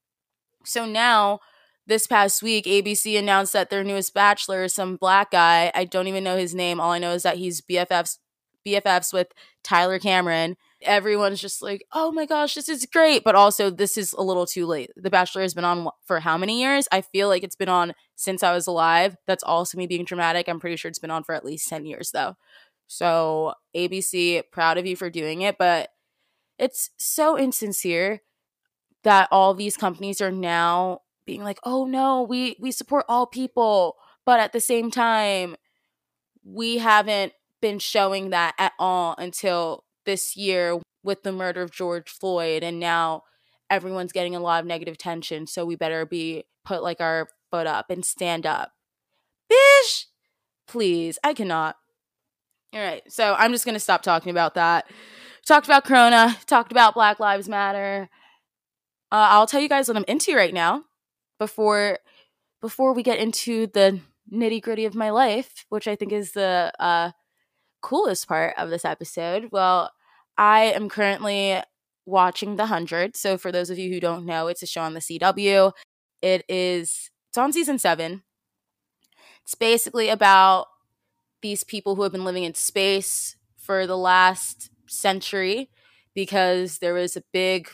So 0.65 0.85
now, 0.85 1.39
this 1.85 2.05
past 2.05 2.43
week, 2.43 2.65
ABC 2.65 3.17
announced 3.17 3.53
that 3.53 3.71
their 3.71 3.83
newest 3.83 4.13
bachelor 4.13 4.63
is 4.63 4.75
some 4.75 4.95
black 4.95 5.31
guy. 5.31 5.71
I 5.73 5.85
don't 5.85 6.07
even 6.07 6.23
know 6.23 6.37
his 6.37 6.53
name. 6.53 6.79
All 6.79 6.91
I 6.91 6.99
know 6.99 7.13
is 7.13 7.23
that 7.23 7.37
he's 7.37 7.61
BFFs 7.61 8.17
BFFs 8.69 9.13
with 9.13 9.27
Tyler 9.63 9.99
Cameron 9.99 10.55
everyone's 10.81 11.41
just 11.41 11.61
like, 11.61 11.85
oh 11.93 12.11
my 12.11 12.25
gosh, 12.25 12.53
this 12.53 12.69
is 12.69 12.85
great. 12.85 13.23
But 13.23 13.35
also, 13.35 13.69
this 13.69 13.97
is 13.97 14.13
a 14.13 14.21
little 14.21 14.45
too 14.45 14.65
late. 14.65 14.91
The 14.95 15.09
Bachelor 15.09 15.41
has 15.41 15.53
been 15.53 15.65
on 15.65 15.89
for 16.05 16.19
how 16.19 16.37
many 16.37 16.61
years? 16.61 16.87
I 16.91 17.01
feel 17.01 17.27
like 17.27 17.43
it's 17.43 17.55
been 17.55 17.69
on 17.69 17.93
since 18.15 18.43
I 18.43 18.53
was 18.53 18.67
alive. 18.67 19.17
That's 19.27 19.43
also 19.43 19.77
me 19.77 19.87
being 19.87 20.05
dramatic. 20.05 20.47
I'm 20.47 20.59
pretty 20.59 20.75
sure 20.75 20.89
it's 20.89 20.99
been 20.99 21.11
on 21.11 21.23
for 21.23 21.35
at 21.35 21.45
least 21.45 21.69
10 21.69 21.85
years, 21.85 22.11
though. 22.11 22.35
So, 22.87 23.53
ABC, 23.75 24.43
proud 24.51 24.77
of 24.77 24.85
you 24.85 24.95
for 24.95 25.09
doing 25.09 25.41
it. 25.41 25.57
But 25.57 25.89
it's 26.57 26.91
so 26.97 27.37
insincere 27.37 28.21
that 29.03 29.29
all 29.31 29.53
these 29.53 29.77
companies 29.77 30.21
are 30.21 30.31
now 30.31 31.01
being 31.25 31.43
like, 31.43 31.59
oh 31.63 31.85
no, 31.85 32.23
we, 32.23 32.57
we 32.59 32.71
support 32.71 33.05
all 33.07 33.27
people. 33.27 33.95
But 34.25 34.39
at 34.39 34.51
the 34.51 34.59
same 34.59 34.91
time, 34.91 35.55
we 36.43 36.79
haven't 36.79 37.33
been 37.61 37.79
showing 37.79 38.29
that 38.29 38.55
at 38.57 38.73
all 38.79 39.15
until 39.17 39.83
this 40.05 40.35
year 40.35 40.79
with 41.03 41.23
the 41.23 41.31
murder 41.31 41.61
of 41.61 41.71
George 41.71 42.09
Floyd. 42.09 42.63
And 42.63 42.79
now 42.79 43.23
everyone's 43.69 44.11
getting 44.11 44.35
a 44.35 44.39
lot 44.39 44.61
of 44.61 44.65
negative 44.65 44.97
tension. 44.97 45.47
So 45.47 45.65
we 45.65 45.75
better 45.75 46.05
be 46.05 46.45
put 46.65 46.83
like 46.83 47.01
our 47.01 47.29
foot 47.51 47.67
up 47.67 47.89
and 47.89 48.03
stand 48.05 48.45
up. 48.45 48.71
Bish! 49.49 50.07
Please, 50.67 51.17
I 51.23 51.33
cannot. 51.33 51.77
All 52.73 52.79
right, 52.79 53.01
so 53.11 53.33
I'm 53.37 53.51
just 53.51 53.65
gonna 53.65 53.79
stop 53.79 54.03
talking 54.03 54.29
about 54.29 54.53
that. 54.53 54.85
Talked 55.47 55.65
about 55.65 55.85
Corona, 55.85 56.37
talked 56.45 56.71
about 56.71 56.93
Black 56.93 57.19
Lives 57.19 57.49
Matter. 57.49 58.07
Uh, 59.11 59.27
I'll 59.31 59.47
tell 59.47 59.59
you 59.59 59.67
guys 59.69 59.87
what 59.87 59.97
I'm 59.97 60.05
into 60.07 60.35
right 60.35 60.53
now 60.53 60.83
before 61.39 61.97
before 62.61 62.93
we 62.93 63.01
get 63.01 63.17
into 63.17 63.65
the 63.65 63.99
nitty 64.31 64.61
gritty 64.61 64.85
of 64.85 64.93
my 64.93 65.09
life, 65.09 65.65
which 65.69 65.87
I 65.87 65.95
think 65.95 66.11
is 66.11 66.33
the 66.33 66.71
uh, 66.79 67.11
coolest 67.81 68.27
part 68.27 68.53
of 68.57 68.69
this 68.69 68.85
episode. 68.85 69.49
Well, 69.51 69.91
I 70.37 70.61
am 70.65 70.89
currently 70.89 71.61
watching 72.05 72.55
The 72.55 72.67
Hundred. 72.67 73.15
So 73.15 73.37
for 73.37 73.51
those 73.51 73.69
of 73.69 73.77
you 73.77 73.91
who 73.91 73.99
don't 73.99 74.25
know, 74.25 74.47
it's 74.47 74.63
a 74.63 74.67
show 74.67 74.81
on 74.81 74.93
the 74.93 74.99
CW. 74.99 75.71
It 76.21 76.43
is 76.49 77.09
it's 77.29 77.37
on 77.37 77.53
season 77.53 77.79
seven. 77.79 78.23
It's 79.43 79.55
basically 79.55 80.09
about 80.09 80.67
these 81.41 81.63
people 81.63 81.95
who 81.95 82.03
have 82.03 82.11
been 82.11 82.25
living 82.25 82.43
in 82.43 82.53
space 82.53 83.35
for 83.57 83.87
the 83.87 83.97
last 83.97 84.69
century 84.87 85.69
because 86.13 86.79
there 86.79 86.93
was 86.93 87.15
a 87.15 87.23
big 87.31 87.69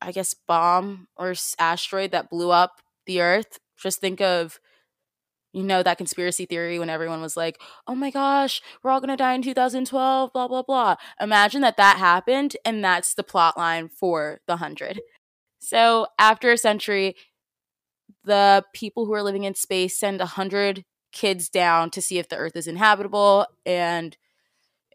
I 0.00 0.12
guess 0.12 0.34
bomb 0.34 1.08
or 1.16 1.34
asteroid 1.58 2.12
that 2.12 2.30
blew 2.30 2.50
up 2.50 2.80
the 3.06 3.20
earth. 3.20 3.58
Just 3.76 4.00
think 4.00 4.20
of 4.20 4.60
you 5.52 5.62
know 5.62 5.82
that 5.82 5.98
conspiracy 5.98 6.46
theory 6.46 6.78
when 6.78 6.90
everyone 6.90 7.20
was 7.22 7.36
like, 7.36 7.60
"Oh 7.86 7.94
my 7.94 8.10
gosh, 8.10 8.60
we're 8.82 8.90
all 8.90 9.00
going 9.00 9.10
to 9.10 9.16
die 9.16 9.34
in 9.34 9.42
2012, 9.42 10.32
blah 10.32 10.48
blah 10.48 10.62
blah." 10.62 10.96
Imagine 11.20 11.62
that 11.62 11.76
that 11.78 11.98
happened 11.98 12.56
and 12.64 12.84
that's 12.84 13.14
the 13.14 13.22
plot 13.24 13.56
line 13.56 13.88
for 13.88 14.40
The 14.46 14.54
100. 14.54 15.00
So, 15.60 16.06
after 16.18 16.52
a 16.52 16.58
century, 16.58 17.16
the 18.24 18.64
people 18.74 19.06
who 19.06 19.12
are 19.14 19.22
living 19.22 19.44
in 19.44 19.54
space 19.54 19.98
send 19.98 20.20
a 20.20 20.24
100 20.24 20.84
kids 21.12 21.48
down 21.48 21.90
to 21.90 22.02
see 22.02 22.18
if 22.18 22.28
the 22.28 22.36
earth 22.36 22.56
is 22.56 22.66
inhabitable 22.66 23.46
and 23.64 24.16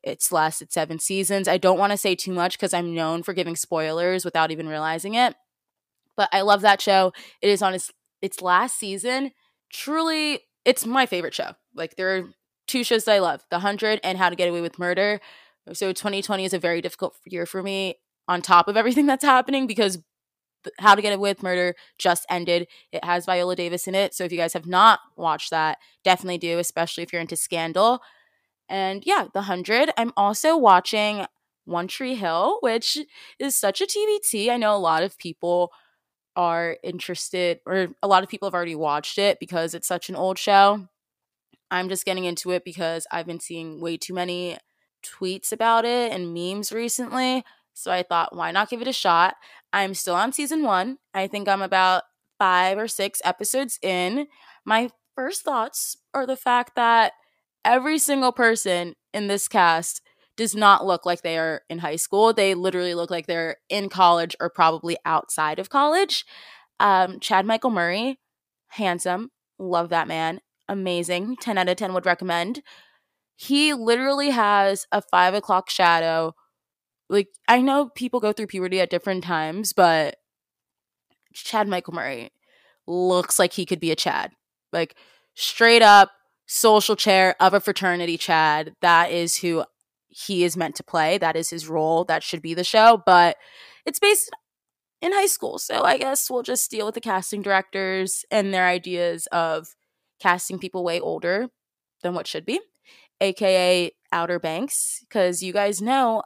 it's 0.03 0.31
lasted 0.31 0.71
7 0.73 0.99
seasons. 0.99 1.47
I 1.47 1.57
don't 1.57 1.79
want 1.79 1.91
to 1.91 1.97
say 1.97 2.15
too 2.15 2.33
much 2.33 2.59
cuz 2.59 2.73
I'm 2.73 2.93
known 2.95 3.23
for 3.23 3.33
giving 3.33 3.55
spoilers 3.55 4.25
without 4.25 4.51
even 4.51 4.67
realizing 4.67 5.15
it. 5.15 5.35
But 6.17 6.29
I 6.33 6.41
love 6.41 6.61
that 6.61 6.81
show. 6.81 7.13
It 7.41 7.49
is 7.49 7.61
on 7.61 7.73
its 7.73 7.91
its 8.21 8.41
last 8.41 8.77
season 8.79 9.31
truly 9.73 10.41
it's 10.65 10.85
my 10.85 11.05
favorite 11.05 11.33
show. 11.33 11.51
Like 11.75 11.95
there 11.95 12.15
are 12.15 12.23
two 12.67 12.83
shows 12.83 13.05
that 13.05 13.15
I 13.15 13.19
love, 13.19 13.43
The 13.49 13.57
100 13.57 13.99
and 14.03 14.17
How 14.17 14.29
to 14.29 14.35
Get 14.35 14.47
Away 14.47 14.61
with 14.61 14.79
Murder. 14.79 15.19
So 15.73 15.91
2020 15.91 16.45
is 16.45 16.53
a 16.53 16.59
very 16.59 16.81
difficult 16.81 17.15
year 17.25 17.45
for 17.45 17.61
me 17.63 17.95
on 18.27 18.41
top 18.41 18.67
of 18.67 18.77
everything 18.77 19.05
that's 19.07 19.25
happening 19.25 19.67
because 19.67 19.99
How 20.79 20.95
to 20.95 21.01
Get 21.01 21.13
Away 21.13 21.31
with 21.31 21.43
Murder 21.43 21.75
just 21.97 22.25
ended. 22.29 22.67
It 22.91 23.03
has 23.03 23.25
Viola 23.25 23.55
Davis 23.55 23.87
in 23.87 23.95
it. 23.95 24.13
So 24.13 24.23
if 24.23 24.31
you 24.31 24.37
guys 24.37 24.53
have 24.53 24.67
not 24.67 24.99
watched 25.17 25.49
that, 25.49 25.77
definitely 26.03 26.37
do, 26.37 26.59
especially 26.59 27.03
if 27.03 27.11
you're 27.11 27.21
into 27.21 27.35
Scandal. 27.35 27.99
And 28.69 29.03
yeah, 29.05 29.23
The 29.33 29.39
100. 29.39 29.91
I'm 29.97 30.13
also 30.15 30.55
watching 30.55 31.25
One 31.65 31.87
Tree 31.87 32.15
Hill, 32.15 32.59
which 32.61 32.97
is 33.39 33.55
such 33.55 33.81
a 33.81 33.85
TBT. 33.85 34.49
I 34.49 34.57
know 34.57 34.75
a 34.75 34.77
lot 34.77 35.03
of 35.03 35.17
people 35.17 35.71
are 36.35 36.77
interested, 36.83 37.59
or 37.65 37.89
a 38.01 38.07
lot 38.07 38.23
of 38.23 38.29
people 38.29 38.47
have 38.47 38.53
already 38.53 38.75
watched 38.75 39.17
it 39.17 39.39
because 39.39 39.73
it's 39.73 39.87
such 39.87 40.09
an 40.09 40.15
old 40.15 40.37
show. 40.37 40.87
I'm 41.71 41.89
just 41.89 42.05
getting 42.05 42.25
into 42.25 42.51
it 42.51 42.63
because 42.63 43.07
I've 43.11 43.25
been 43.25 43.39
seeing 43.39 43.81
way 43.81 43.97
too 43.97 44.13
many 44.13 44.57
tweets 45.03 45.51
about 45.51 45.85
it 45.85 46.11
and 46.11 46.33
memes 46.33 46.71
recently. 46.71 47.43
So 47.73 47.91
I 47.91 48.03
thought, 48.03 48.35
why 48.35 48.51
not 48.51 48.69
give 48.69 48.81
it 48.81 48.87
a 48.87 48.93
shot? 48.93 49.35
I'm 49.71 49.93
still 49.93 50.15
on 50.15 50.33
season 50.33 50.63
one. 50.63 50.97
I 51.13 51.27
think 51.27 51.47
I'm 51.47 51.61
about 51.61 52.03
five 52.37 52.77
or 52.77 52.87
six 52.87 53.21
episodes 53.25 53.79
in. 53.81 54.27
My 54.65 54.89
first 55.15 55.43
thoughts 55.43 55.97
are 56.13 56.27
the 56.27 56.35
fact 56.35 56.75
that 56.75 57.13
every 57.65 57.97
single 57.97 58.31
person 58.31 58.95
in 59.13 59.27
this 59.27 59.47
cast 59.47 60.01
does 60.35 60.55
not 60.55 60.85
look 60.85 61.05
like 61.05 61.21
they 61.21 61.37
are 61.37 61.61
in 61.69 61.79
high 61.79 61.95
school. 61.95 62.33
They 62.33 62.55
literally 62.55 62.95
look 62.95 63.11
like 63.11 63.27
they're 63.27 63.57
in 63.69 63.89
college 63.89 64.35
or 64.39 64.49
probably 64.49 64.97
outside 65.05 65.59
of 65.59 65.69
college. 65.69 66.25
Um, 66.79 67.19
Chad 67.19 67.45
Michael 67.45 67.69
Murray, 67.69 68.19
handsome, 68.69 69.31
love 69.59 69.89
that 69.89 70.07
man, 70.07 70.41
amazing, 70.67 71.37
10 71.37 71.57
out 71.57 71.69
of 71.69 71.77
10 71.77 71.93
would 71.93 72.05
recommend. 72.05 72.61
He 73.35 73.73
literally 73.73 74.31
has 74.31 74.87
a 74.91 75.01
five 75.01 75.33
o'clock 75.33 75.69
shadow. 75.69 76.33
Like, 77.09 77.27
I 77.47 77.61
know 77.61 77.89
people 77.89 78.19
go 78.19 78.33
through 78.33 78.47
puberty 78.47 78.79
at 78.79 78.89
different 78.89 79.23
times, 79.23 79.73
but 79.73 80.15
Chad 81.33 81.67
Michael 81.67 81.93
Murray 81.93 82.31
looks 82.87 83.37
like 83.37 83.53
he 83.53 83.65
could 83.65 83.79
be 83.79 83.91
a 83.91 83.95
Chad. 83.95 84.31
Like, 84.71 84.95
straight 85.35 85.81
up 85.81 86.11
social 86.45 86.95
chair 86.95 87.35
of 87.39 87.53
a 87.53 87.59
fraternity 87.59 88.17
Chad. 88.17 88.75
That 88.81 89.11
is 89.11 89.37
who 89.37 89.63
he 90.13 90.43
is 90.43 90.57
meant 90.57 90.75
to 90.75 90.83
play. 90.83 91.17
That 91.17 91.35
is 91.35 91.49
his 91.49 91.67
role. 91.67 92.05
That 92.05 92.23
should 92.23 92.41
be 92.41 92.53
the 92.53 92.63
show. 92.63 93.01
But 93.05 93.37
it's 93.85 93.99
based 93.99 94.31
in 95.01 95.11
high 95.11 95.27
school. 95.27 95.57
So 95.59 95.83
I 95.83 95.97
guess 95.97 96.29
we'll 96.29 96.43
just 96.43 96.69
deal 96.71 96.85
with 96.85 96.95
the 96.95 97.01
casting 97.01 97.41
directors 97.41 98.23
and 98.31 98.53
their 98.53 98.67
ideas 98.67 99.27
of 99.31 99.75
casting 100.21 100.59
people 100.59 100.83
way 100.83 100.99
older 100.99 101.49
than 102.01 102.13
what 102.13 102.27
should 102.27 102.45
be, 102.45 102.59
aka 103.19 103.91
Outer 104.11 104.39
Banks. 104.39 104.99
Because 105.01 105.43
you 105.43 105.51
guys 105.51 105.81
know 105.81 106.23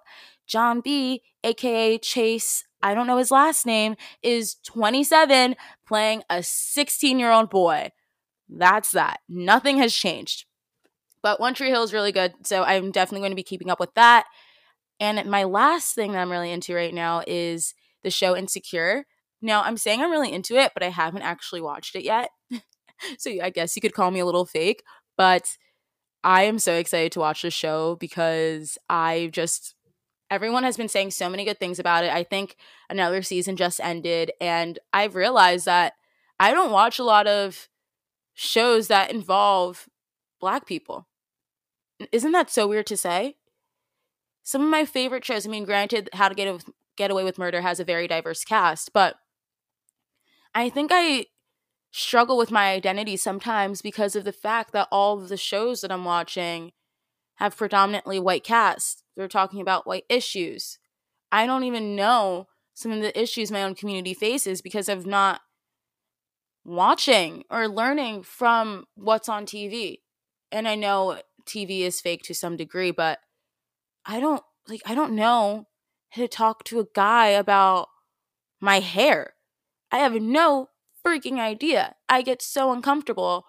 John 0.48 0.82
B, 0.82 1.24
aka 1.44 1.98
Chase, 1.98 2.66
I 2.82 2.94
don't 2.94 3.08
know 3.08 3.18
his 3.18 3.32
last 3.32 3.66
name, 3.66 3.96
is 4.22 4.56
27 4.66 5.56
playing 5.88 6.24
a 6.30 6.44
16 6.44 7.20
year 7.20 7.32
old 7.32 7.50
boy. 7.50 7.92
That's 8.50 8.92
that. 8.92 9.20
Nothing 9.28 9.78
has 9.80 9.94
changed. 9.94 10.46
But 11.22 11.40
One 11.40 11.54
Tree 11.54 11.70
Hill 11.70 11.84
is 11.84 11.94
really 11.94 12.12
good. 12.12 12.34
So 12.44 12.64
I'm 12.64 12.92
definitely 12.92 13.22
going 13.22 13.32
to 13.32 13.36
be 13.36 13.44
keeping 13.44 13.70
up 13.70 13.80
with 13.80 13.94
that. 13.96 14.26
And 15.00 15.30
my 15.30 15.44
last 15.44 15.94
thing 15.94 16.12
that 16.12 16.20
I'm 16.20 16.32
really 16.32 16.52
into 16.52 16.74
right 16.74 16.94
now 16.94 17.24
is 17.28 17.74
the 18.04 18.10
show 18.10 18.36
Insecure. 18.36 19.06
Now, 19.42 19.62
I'm 19.64 19.78
saying 19.78 20.02
I'm 20.02 20.12
really 20.12 20.34
into 20.34 20.56
it, 20.56 20.72
but 20.74 20.84
I 20.84 20.90
haven't 20.90 21.22
actually 21.22 21.62
watched 21.62 21.96
it 21.96 22.04
yet. 22.04 22.30
so 23.18 23.32
I 23.42 23.50
guess 23.50 23.76
you 23.76 23.82
could 23.82 23.94
call 23.94 24.10
me 24.10 24.20
a 24.20 24.26
little 24.26 24.46
fake, 24.46 24.84
but 25.16 25.58
I 26.24 26.44
am 26.44 26.60
so 26.60 26.74
excited 26.74 27.12
to 27.14 27.20
watch 27.20 27.44
the 27.44 27.52
show 27.52 27.96
because 28.00 28.78
I 28.90 29.30
just 29.32 29.76
everyone 30.30 30.64
has 30.64 30.76
been 30.76 30.90
saying 30.90 31.12
so 31.12 31.30
many 31.30 31.46
good 31.46 31.60
things 31.60 31.80
about 31.80 32.04
it. 32.04 32.12
I 32.12 32.24
think 32.24 32.58
another 32.90 33.22
season 33.22 33.56
just 33.56 33.80
ended 33.82 34.32
and 34.42 34.78
I've 34.92 35.16
realized 35.16 35.66
that 35.68 35.94
I 36.40 36.52
don't 36.52 36.72
watch 36.72 37.00
a 37.00 37.04
lot 37.04 37.28
of 37.28 37.70
shows 38.34 38.88
that 38.90 39.12
involve 39.12 39.88
black 40.40 40.66
people. 40.66 41.08
Isn't 42.12 42.32
that 42.32 42.50
so 42.50 42.68
weird 42.68 42.88
to 42.88 42.98
say? 42.98 43.36
Some 44.44 44.62
of 44.62 44.70
my 44.70 44.86
favorite 44.86 45.26
shows, 45.26 45.46
I 45.46 45.50
mean, 45.50 45.66
granted, 45.66 46.10
How 46.14 46.30
to 46.30 46.36
Get, 46.36 46.64
Get 46.96 47.12
Away 47.12 47.24
with 47.24 47.38
Murder 47.38 47.62
has 47.62 47.80
a 47.80 47.86
very 47.86 48.08
diverse 48.08 48.44
cast, 48.44 48.94
but 48.94 49.16
I 50.56 50.70
think 50.70 50.92
I 50.94 51.26
struggle 51.92 52.38
with 52.38 52.52
my 52.52 52.72
identity 52.72 53.18
sometimes 53.18 53.82
because 53.82 54.16
of 54.16 54.24
the 54.24 54.32
fact 54.32 54.72
that 54.74 54.88
all 54.92 55.22
of 55.22 55.30
the 55.30 55.38
shows 55.38 55.82
that 55.82 55.92
I'm 55.92 56.06
watching 56.06 56.72
have 57.36 57.58
predominantly 57.58 58.20
white 58.20 58.44
casts. 58.44 59.04
They're 59.16 59.28
talking 59.28 59.62
about 59.62 59.88
white 59.88 60.06
issues. 60.10 60.80
I 61.32 61.46
don't 61.46 61.64
even 61.64 61.96
know 61.96 62.48
some 62.74 62.92
of 62.92 63.02
the 63.02 63.20
issues 63.20 63.52
my 63.52 63.64
own 63.64 63.76
community 63.76 64.14
faces 64.14 64.62
because 64.62 64.90
I've 64.90 65.06
not 65.06 65.42
watching 66.64 67.44
or 67.50 67.68
learning 67.68 68.24
from 68.24 68.86
what's 68.96 69.30
on 69.30 69.46
TV 69.46 70.00
and 70.52 70.68
I 70.68 70.76
know 70.76 71.20
TV 71.46 71.82
is 71.82 72.02
fake 72.02 72.24
to 72.24 72.34
some 72.34 72.58
degree, 72.58 72.92
but 72.92 73.20
I 74.06 74.20
don't 74.20 74.44
like 74.68 74.82
I 74.86 74.96
don't 74.96 75.16
know 75.16 75.68
how 76.12 76.22
to 76.22 76.28
talk 76.28 76.64
to 76.66 76.80
a 76.80 76.88
guy 76.94 77.28
about 77.28 77.88
my 78.60 78.80
hair. 78.80 79.34
I 79.92 79.98
have 80.00 80.14
no 80.14 80.70
freaking 81.06 81.40
idea. 81.40 81.96
I 82.10 82.22
get 82.22 82.42
so 82.42 82.72
uncomfortable 82.72 83.46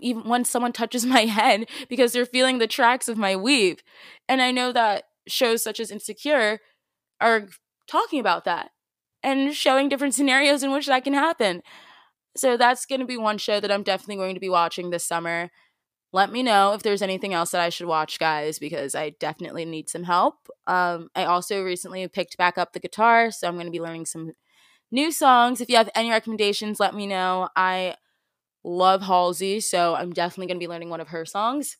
even 0.00 0.28
when 0.28 0.44
someone 0.44 0.72
touches 0.72 1.06
my 1.06 1.22
head 1.22 1.68
because 1.88 2.12
they're 2.12 2.26
feeling 2.26 2.58
the 2.58 2.66
tracks 2.66 3.08
of 3.08 3.18
my 3.18 3.36
weave. 3.36 3.82
And 4.28 4.42
I 4.42 4.50
know 4.50 4.72
that 4.72 5.04
shows 5.26 5.62
such 5.62 5.80
as 5.80 5.90
Insecure 5.90 6.60
are 7.20 7.48
talking 7.88 8.20
about 8.20 8.44
that 8.44 8.70
and 9.22 9.54
showing 9.54 9.88
different 9.88 10.14
scenarios 10.14 10.62
in 10.62 10.72
which 10.72 10.86
that 10.86 11.04
can 11.04 11.14
happen. 11.14 11.62
So 12.36 12.56
that's 12.56 12.84
going 12.84 13.00
to 13.00 13.06
be 13.06 13.16
one 13.16 13.38
show 13.38 13.60
that 13.60 13.70
I'm 13.70 13.84
definitely 13.84 14.16
going 14.16 14.34
to 14.34 14.40
be 14.40 14.48
watching 14.48 14.90
this 14.90 15.06
summer 15.06 15.50
let 16.14 16.30
me 16.30 16.44
know 16.44 16.74
if 16.74 16.82
there's 16.84 17.02
anything 17.02 17.34
else 17.34 17.50
that 17.50 17.60
I 17.60 17.70
should 17.70 17.88
watch, 17.88 18.20
guys, 18.20 18.60
because 18.60 18.94
I 18.94 19.10
definitely 19.10 19.64
need 19.64 19.88
some 19.88 20.04
help. 20.04 20.48
Um, 20.68 21.10
I 21.16 21.24
also 21.24 21.64
recently 21.64 22.06
picked 22.06 22.38
back 22.38 22.56
up 22.56 22.72
the 22.72 22.78
guitar, 22.78 23.32
so 23.32 23.48
I'm 23.48 23.54
going 23.54 23.66
to 23.66 23.72
be 23.72 23.80
learning 23.80 24.06
some 24.06 24.32
new 24.92 25.10
songs. 25.10 25.60
If 25.60 25.68
you 25.68 25.76
have 25.76 25.90
any 25.94 26.10
recommendations, 26.10 26.78
let 26.78 26.94
me 26.94 27.08
know. 27.08 27.48
I 27.56 27.96
love 28.62 29.02
Halsey, 29.02 29.58
so 29.58 29.96
I'm 29.96 30.12
definitely 30.12 30.46
going 30.46 30.60
to 30.60 30.64
be 30.64 30.70
learning 30.70 30.90
one 30.90 31.00
of 31.00 31.08
her 31.08 31.26
songs. 31.26 31.78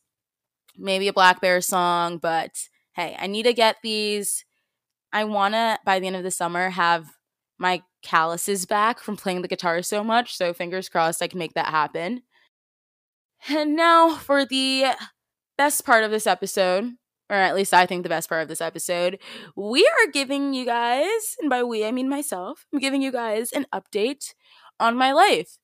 maybe 0.77 1.09
a 1.09 1.13
blackbear 1.13 1.63
song, 1.63 2.19
but 2.19 2.69
hey, 2.93 3.17
I 3.19 3.27
need 3.27 3.45
to 3.45 3.53
get 3.53 3.77
these. 3.83 4.45
I 5.13 5.25
want 5.25 5.55
to, 5.55 5.79
by 5.85 6.01
the 6.01 6.07
end 6.07 6.17
of 6.17 6.23
the 6.23 6.31
summer, 6.31 6.71
have 6.71 7.07
my 7.59 7.83
calluses 8.03 8.67
back 8.67 8.99
from 8.99 9.17
playing 9.17 9.43
the 9.43 9.49
guitar 9.49 9.83
so 9.83 10.03
much. 10.03 10.37
So 10.37 10.53
fingers 10.53 10.89
crossed 10.89 11.23
I 11.23 11.29
can 11.29 11.39
make 11.39 11.55
that 11.55 11.67
happen. 11.67 12.23
And 13.49 13.77
now 13.77 14.17
for 14.17 14.45
the 14.45 14.87
best 15.59 15.85
part 15.85 16.05
of 16.05 16.11
this 16.11 16.27
episode, 16.27 16.93
or 17.29 17.37
at 17.37 17.55
least 17.55 17.75
I 17.75 17.87
think 17.87 18.03
the 18.03 18.09
best 18.09 18.29
part 18.29 18.43
of 18.43 18.49
this 18.49 18.61
episode, 18.61 19.19
we 19.57 19.87
are 19.87 20.11
giving 20.11 20.55
you 20.55 20.65
guys, 20.65 21.37
and 21.41 21.51
by 21.51 21.63
we 21.63 21.85
I 21.85 21.93
mean 21.93 22.09
myself, 22.09 22.67
I'm 22.73 22.79
giving 22.79 23.03
you 23.03 23.13
guys 23.13 23.53
an 23.53 23.67
update 23.75 24.35
on 24.81 24.97
my 24.97 25.13
life. 25.13 25.59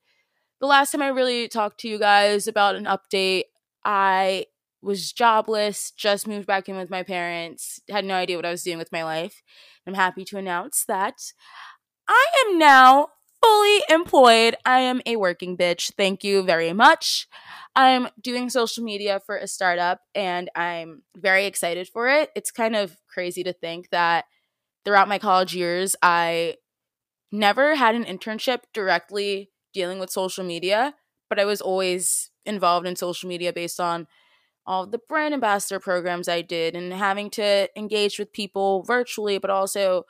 The 0.61 0.67
last 0.67 0.93
time 0.93 1.03
I 1.03 1.09
really 1.09 1.49
talked 1.49 1.81
to 1.81 1.89
you 1.89 1.99
guys 1.99 2.47
about 2.47 2.77
an 2.77 2.85
update, 2.85 3.45
I 3.85 4.47
was 4.83 5.13
jobless, 5.13 5.91
just 5.91 6.27
moved 6.27 6.47
back 6.47 6.69
in 6.69 6.77
with 6.77 6.91
my 6.91 7.03
parents, 7.03 7.81
had 7.89 8.05
no 8.05 8.15
idea 8.15 8.37
what 8.37 8.47
I 8.47 8.51
was 8.51 8.63
doing 8.63 8.79
with 8.79 8.93
my 8.93 9.05
life. 9.05 9.43
I'm 9.87 9.95
happy 9.95 10.25
to 10.27 10.39
announce 10.39 10.85
that 10.87 11.15
I 12.09 12.27
am 12.47 12.59
now 12.59 13.09
fully 13.43 13.81
employed. 13.89 14.57
I 14.65 14.81
am 14.81 15.01
a 15.07 15.17
working 15.17 15.57
bitch. 15.57 15.93
Thank 15.97 16.25
you 16.25 16.43
very 16.43 16.73
much. 16.73 17.29
I'm 17.75 18.09
doing 18.21 18.51
social 18.51 18.85
media 18.85 19.21
for 19.25 19.37
a 19.37 19.47
startup 19.47 20.01
and 20.15 20.51
I'm 20.55 21.03
very 21.17 21.47
excited 21.47 21.89
for 21.89 22.09
it. 22.09 22.31
It's 22.35 22.51
kind 22.51 22.77
of 22.77 22.97
crazy 23.09 23.43
to 23.45 23.53
think 23.53 23.91
that 23.91 24.25
throughout 24.85 25.09
my 25.09 25.19
college 25.19 25.55
years, 25.55 25.97
I 26.03 26.57
never 27.33 27.77
had 27.77 27.95
an 27.95 28.05
internship 28.05 28.61
directly 28.75 29.51
dealing 29.73 29.99
with 29.99 30.11
social 30.11 30.45
media, 30.45 30.95
but 31.29 31.39
I 31.39 31.45
was 31.45 31.61
always 31.61 32.31
involved 32.45 32.87
in 32.87 32.97
social 32.97 33.29
media 33.29 33.53
based 33.53 33.79
on 33.81 34.07
all 34.67 34.87
the 34.87 34.99
brand 35.09 35.35
ambassador 35.35 35.81
programs 35.81 36.29
I 36.29 36.43
did 36.43 36.75
and 36.75 36.93
having 36.93 37.31
to 37.31 37.69
engage 37.79 38.19
with 38.19 38.33
people 38.33 38.83
virtually, 38.83 39.39
but 39.39 39.51
also 39.51 40.05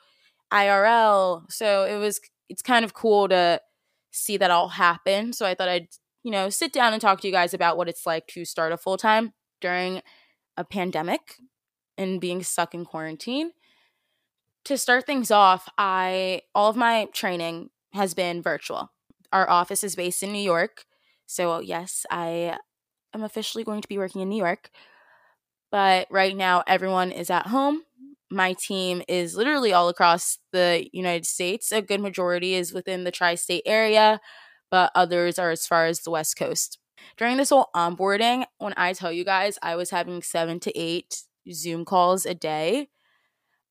IRL. 0.51 1.51
So 1.51 1.85
it 1.85 1.97
was, 1.97 2.19
it's 2.51 2.61
kind 2.61 2.83
of 2.83 2.93
cool 2.93 3.29
to 3.29 3.61
see 4.11 4.35
that 4.35 4.51
all 4.51 4.67
happen. 4.67 5.31
So 5.31 5.45
I 5.45 5.55
thought 5.55 5.69
I'd, 5.69 5.87
you 6.21 6.31
know, 6.31 6.49
sit 6.49 6.73
down 6.73 6.91
and 6.91 7.01
talk 7.01 7.21
to 7.21 7.27
you 7.27 7.33
guys 7.33 7.53
about 7.53 7.77
what 7.77 7.87
it's 7.87 8.05
like 8.05 8.27
to 8.27 8.43
start 8.43 8.73
a 8.73 8.77
full 8.77 8.97
time 8.97 9.33
during 9.61 10.01
a 10.57 10.65
pandemic 10.65 11.37
and 11.97 12.19
being 12.19 12.43
stuck 12.43 12.73
in 12.73 12.83
quarantine. 12.83 13.51
To 14.65 14.77
start 14.77 15.05
things 15.05 15.31
off, 15.31 15.69
I, 15.77 16.41
all 16.53 16.69
of 16.69 16.75
my 16.75 17.07
training 17.13 17.69
has 17.93 18.13
been 18.13 18.41
virtual. 18.41 18.91
Our 19.31 19.49
office 19.49 19.83
is 19.83 19.95
based 19.95 20.21
in 20.21 20.33
New 20.33 20.43
York. 20.43 20.85
So, 21.25 21.59
yes, 21.59 22.05
I 22.11 22.57
am 23.13 23.23
officially 23.23 23.63
going 23.63 23.81
to 23.81 23.87
be 23.87 23.97
working 23.97 24.21
in 24.21 24.29
New 24.29 24.37
York. 24.37 24.69
But 25.71 26.07
right 26.11 26.35
now, 26.35 26.63
everyone 26.67 27.13
is 27.13 27.29
at 27.29 27.47
home. 27.47 27.83
My 28.31 28.53
team 28.53 29.03
is 29.09 29.35
literally 29.35 29.73
all 29.73 29.89
across 29.89 30.37
the 30.53 30.87
United 30.93 31.25
States. 31.25 31.71
A 31.71 31.81
good 31.81 31.99
majority 31.99 32.55
is 32.55 32.73
within 32.73 33.03
the 33.03 33.11
tri 33.11 33.35
state 33.35 33.63
area, 33.65 34.21
but 34.69 34.91
others 34.95 35.37
are 35.37 35.51
as 35.51 35.67
far 35.67 35.85
as 35.85 35.99
the 35.99 36.11
West 36.11 36.37
Coast. 36.37 36.79
During 37.17 37.37
this 37.37 37.49
whole 37.49 37.69
onboarding, 37.75 38.45
when 38.57 38.73
I 38.77 38.93
tell 38.93 39.11
you 39.11 39.25
guys 39.25 39.59
I 39.61 39.75
was 39.75 39.89
having 39.89 40.21
seven 40.21 40.59
to 40.61 40.77
eight 40.79 41.23
Zoom 41.51 41.83
calls 41.83 42.25
a 42.25 42.33
day, 42.33 42.87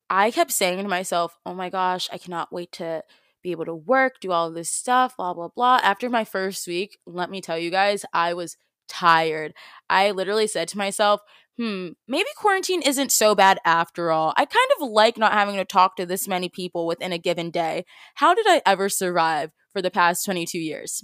I 0.09 0.29
kept 0.29 0.51
saying 0.51 0.83
to 0.83 0.89
myself, 0.89 1.37
oh 1.45 1.55
my 1.55 1.69
gosh, 1.69 2.07
I 2.11 2.17
cannot 2.17 2.51
wait 2.51 2.71
to 2.73 3.03
be 3.41 3.51
able 3.51 3.65
to 3.65 3.73
work, 3.73 4.19
do 4.21 4.31
all 4.31 4.51
this 4.51 4.69
stuff, 4.69 5.17
blah, 5.17 5.33
blah, 5.33 5.47
blah. 5.47 5.79
After 5.81 6.09
my 6.09 6.23
first 6.23 6.67
week, 6.67 6.99
let 7.07 7.31
me 7.31 7.41
tell 7.41 7.57
you 7.57 7.71
guys, 7.71 8.05
I 8.13 8.33
was 8.33 8.57
tired. 8.87 9.53
I 9.89 10.11
literally 10.11 10.47
said 10.47 10.67
to 10.69 10.77
myself, 10.77 11.21
hmm, 11.61 11.89
maybe 12.07 12.29
quarantine 12.37 12.81
isn't 12.81 13.11
so 13.11 13.35
bad 13.35 13.59
after 13.63 14.09
all. 14.09 14.33
I 14.35 14.45
kind 14.45 14.71
of 14.79 14.89
like 14.89 15.15
not 15.19 15.33
having 15.33 15.57
to 15.57 15.65
talk 15.65 15.95
to 15.97 16.07
this 16.07 16.27
many 16.27 16.49
people 16.49 16.87
within 16.87 17.13
a 17.13 17.19
given 17.19 17.51
day. 17.51 17.85
How 18.15 18.33
did 18.33 18.47
I 18.49 18.63
ever 18.65 18.89
survive 18.89 19.51
for 19.71 19.79
the 19.79 19.91
past 19.91 20.25
22 20.25 20.57
years? 20.57 21.03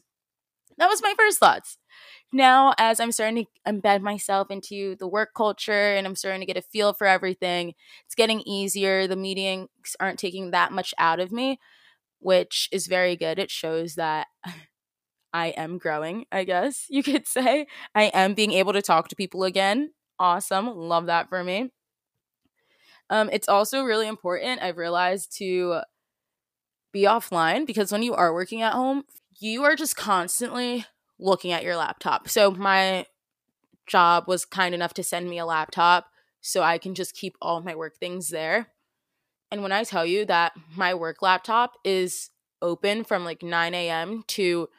That 0.80 0.90
was 0.90 1.04
my 1.04 1.14
first 1.16 1.38
thoughts. 1.38 1.78
Now, 2.34 2.74
as 2.80 3.00
I'm 3.00 3.12
starting 3.12 3.46
to 3.46 3.72
embed 3.72 4.02
myself 4.02 4.50
into 4.50 4.96
the 4.96 5.08
work 5.08 5.30
culture 5.36 5.96
and 5.96 6.08
I'm 6.08 6.16
starting 6.16 6.42
to 6.42 6.48
get 6.48 6.58
a 6.58 6.64
feel 6.64 6.94
for 6.94 7.06
everything, 7.06 7.74
it's 8.08 8.16
getting 8.16 8.42
easier. 8.42 9.06
The 9.06 9.16
meetings 9.16 9.70
aren't 10.00 10.18
taking 10.18 10.50
that 10.52 10.72
much 10.72 10.92
out 10.98 11.20
of 11.20 11.32
me, 11.32 11.60
which 12.20 12.68
is 12.72 12.88
very 12.88 13.16
good. 13.16 13.38
It 13.38 13.52
shows 13.52 13.94
that 13.94 14.26
I 15.34 15.50
am 15.50 15.78
growing, 15.78 16.26
I 16.32 16.46
guess 16.46 16.88
you 16.90 17.04
could 17.04 17.28
say. 17.28 17.68
I 17.94 18.06
am 18.06 18.34
being 18.34 18.54
able 18.54 18.74
to 18.74 18.82
talk 18.82 19.10
to 19.10 19.16
people 19.16 19.44
again. 19.44 19.92
Awesome. 20.20 20.68
Love 20.76 21.06
that 21.08 21.30
for 21.30 21.44
me. 21.44 21.72
Um, 23.10 23.30
it's 23.32 23.48
also 23.48 23.84
really 23.84 24.08
important, 24.08 24.62
I've 24.62 24.78
realized, 24.78 25.36
to 25.38 25.82
be 26.92 27.04
offline 27.04 27.66
because 27.66 27.92
when 27.92 28.04
you 28.04 28.14
are 28.14 28.34
working 28.34 28.62
at 28.62 28.74
home, 28.74 29.04
you 29.40 29.64
are 29.64 29.76
just 29.76 29.96
constantly 29.96 30.86
looking 31.20 31.52
at 31.52 31.64
your 31.64 31.76
laptop. 31.76 32.30
So, 32.30 32.52
my 32.52 33.06
job 33.86 34.26
was 34.28 34.46
kind 34.46 34.76
enough 34.76 34.94
to 34.96 35.04
send 35.04 35.30
me 35.30 35.38
a 35.40 35.46
laptop 35.46 36.08
so 36.42 36.64
I 36.64 36.78
can 36.78 36.96
just 36.96 37.16
keep 37.16 37.38
all 37.42 37.62
my 37.62 37.76
work 37.76 37.98
things 37.98 38.30
there. 38.30 38.68
And 39.52 39.64
when 39.64 39.72
I 39.72 39.84
tell 39.84 40.06
you 40.06 40.26
that 40.26 40.54
my 40.76 40.94
work 40.94 41.22
laptop 41.22 41.74
is 41.84 42.30
open 42.62 43.04
from 43.04 43.24
like 43.26 43.44
9 43.44 43.74
a.m. 43.74 44.24
to 44.30 44.70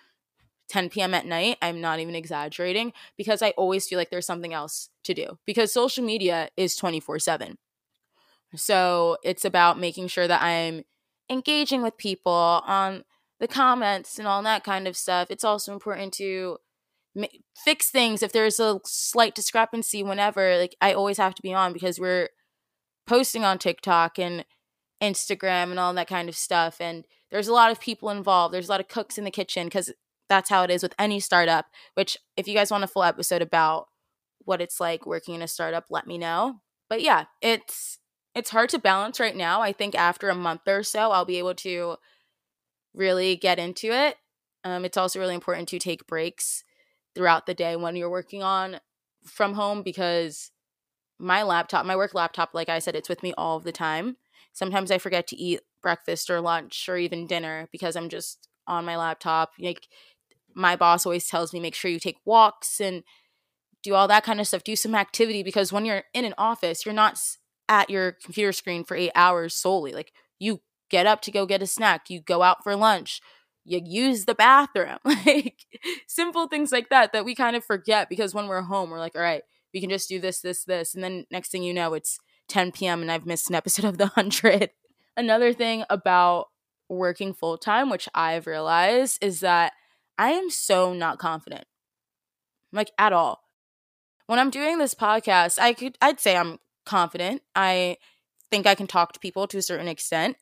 10 0.68 0.90
p.m. 0.90 1.14
at 1.14 1.26
night, 1.26 1.56
I'm 1.62 1.80
not 1.80 2.00
even 2.00 2.14
exaggerating 2.14 2.92
because 3.16 3.42
I 3.42 3.50
always 3.50 3.88
feel 3.88 3.98
like 3.98 4.10
there's 4.10 4.26
something 4.26 4.52
else 4.52 4.90
to 5.04 5.14
do 5.14 5.38
because 5.46 5.72
social 5.72 6.04
media 6.04 6.50
is 6.56 6.76
24 6.76 7.18
7. 7.18 7.58
So 8.54 9.18
it's 9.22 9.44
about 9.44 9.78
making 9.78 10.08
sure 10.08 10.26
that 10.26 10.42
I'm 10.42 10.84
engaging 11.30 11.82
with 11.82 11.96
people 11.98 12.32
on 12.32 13.04
the 13.40 13.48
comments 13.48 14.18
and 14.18 14.26
all 14.26 14.42
that 14.42 14.64
kind 14.64 14.88
of 14.88 14.96
stuff. 14.96 15.30
It's 15.30 15.44
also 15.44 15.72
important 15.72 16.12
to 16.14 16.58
fix 17.56 17.90
things 17.90 18.22
if 18.22 18.32
there's 18.32 18.60
a 18.60 18.80
slight 18.84 19.34
discrepancy 19.34 20.02
whenever 20.02 20.56
like 20.56 20.76
I 20.80 20.92
always 20.92 21.18
have 21.18 21.34
to 21.34 21.42
be 21.42 21.52
on 21.52 21.72
because 21.72 21.98
we're 21.98 22.28
posting 23.06 23.44
on 23.44 23.58
TikTok 23.58 24.18
and 24.18 24.44
Instagram 25.02 25.70
and 25.70 25.78
all 25.78 25.92
that 25.94 26.08
kind 26.08 26.28
of 26.28 26.36
stuff 26.36 26.80
and 26.80 27.04
there's 27.30 27.48
a 27.48 27.52
lot 27.52 27.70
of 27.70 27.80
people 27.80 28.10
involved. 28.10 28.54
There's 28.54 28.68
a 28.68 28.72
lot 28.72 28.80
of 28.80 28.88
cooks 28.88 29.18
in 29.18 29.24
the 29.24 29.30
kitchen 29.30 29.68
cuz 29.68 29.92
that's 30.28 30.50
how 30.50 30.62
it 30.62 30.70
is 30.70 30.82
with 30.82 30.94
any 30.98 31.20
startup, 31.20 31.66
which 31.94 32.18
if 32.36 32.46
you 32.46 32.54
guys 32.54 32.70
want 32.70 32.84
a 32.84 32.88
full 32.88 33.02
episode 33.04 33.42
about 33.42 33.86
what 34.44 34.60
it's 34.60 34.80
like 34.80 35.06
working 35.06 35.34
in 35.34 35.42
a 35.42 35.48
startup, 35.48 35.84
let 35.90 36.06
me 36.06 36.18
know. 36.18 36.60
But 36.88 37.02
yeah, 37.02 37.24
it's 37.42 37.98
it's 38.34 38.50
hard 38.50 38.68
to 38.70 38.78
balance 38.78 39.18
right 39.18 39.36
now. 39.36 39.60
I 39.60 39.72
think 39.72 39.94
after 39.94 40.28
a 40.28 40.34
month 40.34 40.62
or 40.66 40.82
so, 40.82 41.10
I'll 41.10 41.24
be 41.24 41.38
able 41.38 41.54
to 41.56 41.96
really 42.94 43.36
get 43.36 43.58
into 43.58 43.92
it. 43.92 44.16
Um, 44.64 44.84
it's 44.84 44.96
also 44.96 45.18
really 45.18 45.34
important 45.34 45.68
to 45.68 45.78
take 45.78 46.06
breaks 46.06 46.64
throughout 47.14 47.46
the 47.46 47.54
day 47.54 47.76
when 47.76 47.96
you're 47.96 48.10
working 48.10 48.42
on 48.42 48.80
from 49.24 49.54
home 49.54 49.82
because 49.82 50.50
my 51.18 51.42
laptop, 51.42 51.84
my 51.84 51.96
work 51.96 52.14
laptop, 52.14 52.50
like 52.54 52.68
I 52.68 52.78
said, 52.78 52.94
it's 52.94 53.08
with 53.08 53.22
me 53.22 53.34
all 53.36 53.60
the 53.60 53.72
time. 53.72 54.16
Sometimes 54.52 54.90
I 54.90 54.98
forget 54.98 55.26
to 55.28 55.36
eat 55.36 55.60
breakfast 55.82 56.30
or 56.30 56.40
lunch 56.40 56.88
or 56.88 56.96
even 56.96 57.26
dinner 57.26 57.68
because 57.72 57.96
I'm 57.96 58.08
just 58.08 58.48
on 58.66 58.84
my 58.84 58.96
laptop. 58.96 59.52
Like 59.58 59.88
my 60.58 60.76
boss 60.76 61.06
always 61.06 61.26
tells 61.26 61.52
me 61.52 61.60
make 61.60 61.74
sure 61.74 61.90
you 61.90 62.00
take 62.00 62.18
walks 62.24 62.80
and 62.80 63.02
do 63.82 63.94
all 63.94 64.08
that 64.08 64.24
kind 64.24 64.40
of 64.40 64.46
stuff. 64.46 64.64
Do 64.64 64.76
some 64.76 64.94
activity 64.94 65.42
because 65.42 65.72
when 65.72 65.84
you're 65.84 66.04
in 66.12 66.24
an 66.24 66.34
office 66.36 66.84
you're 66.84 66.94
not 66.94 67.18
at 67.68 67.90
your 67.90 68.12
computer 68.12 68.52
screen 68.52 68.84
for 68.84 68.96
8 68.96 69.12
hours 69.14 69.54
solely. 69.54 69.92
Like 69.92 70.12
you 70.38 70.60
get 70.90 71.06
up 71.06 71.20
to 71.22 71.30
go 71.30 71.46
get 71.46 71.62
a 71.62 71.66
snack 71.66 72.10
you 72.10 72.20
go 72.20 72.42
out 72.42 72.62
for 72.64 72.74
lunch 72.74 73.20
you 73.64 73.80
use 73.84 74.24
the 74.24 74.34
bathroom. 74.34 74.98
Like 75.04 75.66
simple 76.06 76.48
things 76.48 76.72
like 76.72 76.88
that 76.88 77.12
that 77.12 77.24
we 77.24 77.34
kind 77.34 77.54
of 77.54 77.64
forget 77.64 78.08
because 78.08 78.34
when 78.34 78.48
we're 78.48 78.62
home 78.62 78.90
we're 78.90 78.98
like 78.98 79.14
all 79.14 79.22
right 79.22 79.42
we 79.74 79.80
can 79.80 79.90
just 79.90 80.08
do 80.08 80.18
this 80.18 80.40
this 80.40 80.64
this 80.64 80.94
and 80.94 81.04
then 81.04 81.26
next 81.30 81.50
thing 81.50 81.62
you 81.62 81.74
know 81.74 81.94
it's 81.94 82.18
10 82.48 82.72
p.m 82.72 83.02
and 83.02 83.12
i've 83.12 83.26
missed 83.26 83.50
an 83.50 83.54
episode 83.54 83.84
of 83.84 83.98
the 83.98 84.06
100 84.14 84.70
another 85.16 85.52
thing 85.52 85.84
about 85.90 86.46
working 86.88 87.34
full 87.34 87.58
time 87.58 87.90
which 87.90 88.08
i've 88.14 88.46
realized 88.46 89.22
is 89.22 89.40
that 89.40 89.72
I 90.18 90.32
am 90.32 90.50
so 90.50 90.92
not 90.92 91.18
confident. 91.18 91.64
Like 92.72 92.90
at 92.98 93.12
all. 93.12 93.40
When 94.26 94.38
I'm 94.38 94.50
doing 94.50 94.78
this 94.78 94.94
podcast, 94.94 95.58
I 95.58 95.72
could 95.72 95.96
I'd 96.02 96.20
say 96.20 96.36
I'm 96.36 96.58
confident. 96.84 97.42
I 97.54 97.96
think 98.50 98.66
I 98.66 98.74
can 98.74 98.86
talk 98.86 99.12
to 99.12 99.20
people 99.20 99.46
to 99.46 99.58
a 99.58 99.62
certain 99.62 99.88
extent. 99.88 100.36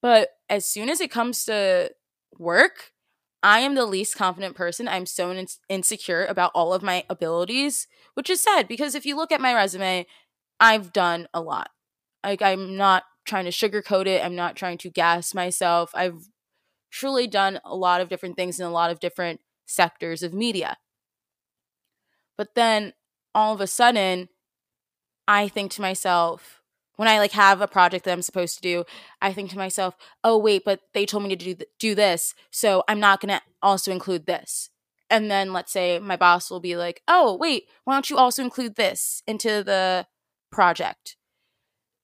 But 0.00 0.30
as 0.48 0.64
soon 0.64 0.88
as 0.88 1.00
it 1.00 1.10
comes 1.10 1.44
to 1.44 1.90
work, 2.38 2.92
I 3.42 3.60
am 3.60 3.74
the 3.74 3.86
least 3.86 4.16
confident 4.16 4.54
person. 4.54 4.88
I'm 4.88 5.06
so 5.06 5.30
in- 5.30 5.46
insecure 5.68 6.24
about 6.26 6.52
all 6.54 6.72
of 6.72 6.82
my 6.82 7.04
abilities, 7.08 7.86
which 8.14 8.30
is 8.30 8.40
sad 8.40 8.68
because 8.68 8.94
if 8.94 9.04
you 9.04 9.16
look 9.16 9.32
at 9.32 9.40
my 9.40 9.54
resume, 9.54 10.06
I've 10.58 10.92
done 10.92 11.26
a 11.32 11.40
lot. 11.40 11.70
Like 12.22 12.42
I'm 12.42 12.76
not 12.76 13.04
trying 13.26 13.44
to 13.44 13.50
sugarcoat 13.50 14.06
it. 14.06 14.24
I'm 14.24 14.36
not 14.36 14.56
trying 14.56 14.78
to 14.78 14.90
gas 14.90 15.34
myself. 15.34 15.90
I've 15.94 16.28
truly 16.90 17.26
done 17.26 17.60
a 17.64 17.74
lot 17.76 18.00
of 18.00 18.08
different 18.08 18.36
things 18.36 18.60
in 18.60 18.66
a 18.66 18.70
lot 18.70 18.90
of 18.90 19.00
different 19.00 19.40
sectors 19.66 20.22
of 20.22 20.34
media. 20.34 20.76
But 22.36 22.54
then 22.54 22.94
all 23.34 23.54
of 23.54 23.60
a 23.60 23.66
sudden, 23.66 24.28
I 25.28 25.48
think 25.48 25.72
to 25.72 25.80
myself, 25.80 26.62
when 26.96 27.08
I 27.08 27.18
like 27.18 27.32
have 27.32 27.60
a 27.60 27.68
project 27.68 28.04
that 28.04 28.12
I'm 28.12 28.22
supposed 28.22 28.56
to 28.56 28.62
do, 28.62 28.84
I 29.22 29.32
think 29.32 29.50
to 29.50 29.58
myself, 29.58 29.96
"Oh 30.24 30.36
wait, 30.38 30.64
but 30.64 30.80
they 30.92 31.06
told 31.06 31.22
me 31.24 31.30
to 31.30 31.36
do 31.36 31.54
th- 31.54 31.68
do 31.78 31.94
this, 31.94 32.34
so 32.50 32.84
I'm 32.88 33.00
not 33.00 33.20
going 33.20 33.38
to 33.38 33.42
also 33.62 33.92
include 33.92 34.26
this." 34.26 34.70
And 35.08 35.30
then 35.30 35.52
let's 35.52 35.72
say 35.72 35.98
my 35.98 36.16
boss 36.16 36.50
will 36.50 36.60
be 36.60 36.76
like, 36.76 37.02
"Oh, 37.08 37.34
wait, 37.36 37.68
why 37.84 37.94
don't 37.94 38.10
you 38.10 38.16
also 38.18 38.42
include 38.42 38.76
this 38.76 39.22
into 39.26 39.62
the 39.64 40.06
project?" 40.50 41.16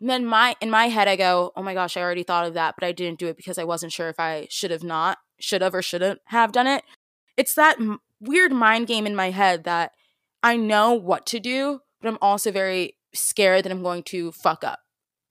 Then 0.00 0.26
my 0.26 0.56
in 0.60 0.70
my 0.70 0.88
head 0.88 1.08
I 1.08 1.16
go, 1.16 1.52
"Oh 1.56 1.62
my 1.62 1.74
gosh, 1.74 1.96
I 1.96 2.02
already 2.02 2.22
thought 2.22 2.46
of 2.46 2.54
that, 2.54 2.74
but 2.78 2.86
I 2.86 2.92
didn't 2.92 3.18
do 3.18 3.28
it 3.28 3.36
because 3.36 3.58
I 3.58 3.64
wasn't 3.64 3.92
sure 3.92 4.08
if 4.08 4.20
I 4.20 4.46
should 4.50 4.70
have 4.70 4.84
not, 4.84 5.18
should 5.40 5.62
have 5.62 5.74
or 5.74 5.82
shouldn't 5.82 6.20
have 6.26 6.52
done 6.52 6.66
it." 6.66 6.84
It's 7.36 7.54
that 7.54 7.80
m- 7.80 8.00
weird 8.20 8.52
mind 8.52 8.86
game 8.86 9.06
in 9.06 9.16
my 9.16 9.30
head 9.30 9.64
that 9.64 9.92
I 10.42 10.56
know 10.56 10.92
what 10.92 11.26
to 11.26 11.40
do, 11.40 11.80
but 12.00 12.08
I'm 12.08 12.18
also 12.20 12.50
very 12.50 12.96
scared 13.14 13.64
that 13.64 13.72
I'm 13.72 13.82
going 13.82 14.02
to 14.04 14.32
fuck 14.32 14.64
up. 14.64 14.80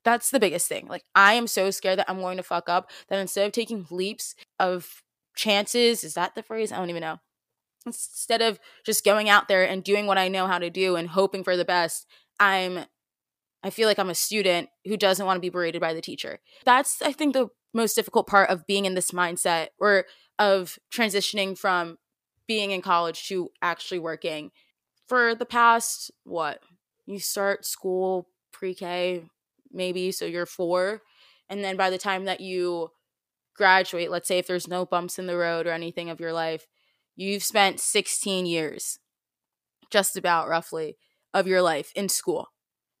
That's 0.04 0.30
the 0.30 0.40
biggest 0.40 0.68
thing. 0.68 0.86
Like 0.88 1.04
I 1.14 1.34
am 1.34 1.46
so 1.46 1.70
scared 1.70 1.98
that 1.98 2.10
I'm 2.10 2.20
going 2.20 2.36
to 2.36 2.42
fuck 2.42 2.68
up 2.68 2.90
that 3.08 3.18
instead 3.18 3.46
of 3.46 3.52
taking 3.52 3.86
leaps 3.90 4.34
of 4.58 5.02
chances, 5.36 6.04
is 6.04 6.14
that 6.14 6.34
the 6.34 6.42
phrase? 6.42 6.72
I 6.72 6.76
don't 6.76 6.90
even 6.90 7.00
know. 7.00 7.18
Instead 7.84 8.42
of 8.42 8.58
just 8.84 9.04
going 9.04 9.28
out 9.28 9.48
there 9.48 9.62
and 9.62 9.84
doing 9.84 10.06
what 10.06 10.18
I 10.18 10.28
know 10.28 10.46
how 10.46 10.58
to 10.58 10.70
do 10.70 10.96
and 10.96 11.08
hoping 11.08 11.44
for 11.44 11.56
the 11.56 11.64
best, 11.64 12.06
I'm 12.40 12.86
I 13.66 13.70
feel 13.70 13.88
like 13.88 13.98
I'm 13.98 14.10
a 14.10 14.14
student 14.14 14.68
who 14.84 14.96
doesn't 14.96 15.26
want 15.26 15.38
to 15.38 15.40
be 15.40 15.48
berated 15.48 15.80
by 15.80 15.92
the 15.92 16.00
teacher. 16.00 16.38
That's 16.64 17.02
I 17.02 17.10
think 17.10 17.34
the 17.34 17.48
most 17.74 17.94
difficult 17.96 18.28
part 18.28 18.48
of 18.48 18.64
being 18.64 18.84
in 18.84 18.94
this 18.94 19.10
mindset 19.10 19.68
or 19.80 20.04
of 20.38 20.78
transitioning 20.94 21.58
from 21.58 21.98
being 22.46 22.70
in 22.70 22.80
college 22.80 23.26
to 23.26 23.48
actually 23.60 23.98
working. 23.98 24.52
For 25.08 25.34
the 25.34 25.44
past 25.44 26.12
what? 26.22 26.60
You 27.06 27.18
start 27.18 27.66
school 27.66 28.28
pre-K 28.52 29.24
maybe 29.72 30.12
so 30.12 30.24
you're 30.24 30.46
4 30.46 31.02
and 31.50 31.64
then 31.64 31.76
by 31.76 31.90
the 31.90 31.98
time 31.98 32.24
that 32.26 32.40
you 32.40 32.90
graduate, 33.56 34.12
let's 34.12 34.28
say 34.28 34.38
if 34.38 34.46
there's 34.46 34.68
no 34.68 34.86
bumps 34.86 35.18
in 35.18 35.26
the 35.26 35.36
road 35.36 35.66
or 35.66 35.72
anything 35.72 36.08
of 36.08 36.20
your 36.20 36.32
life, 36.32 36.66
you've 37.16 37.42
spent 37.42 37.80
16 37.80 38.46
years 38.46 39.00
just 39.90 40.16
about 40.16 40.48
roughly 40.48 40.96
of 41.34 41.48
your 41.48 41.62
life 41.62 41.90
in 41.96 42.08
school. 42.08 42.48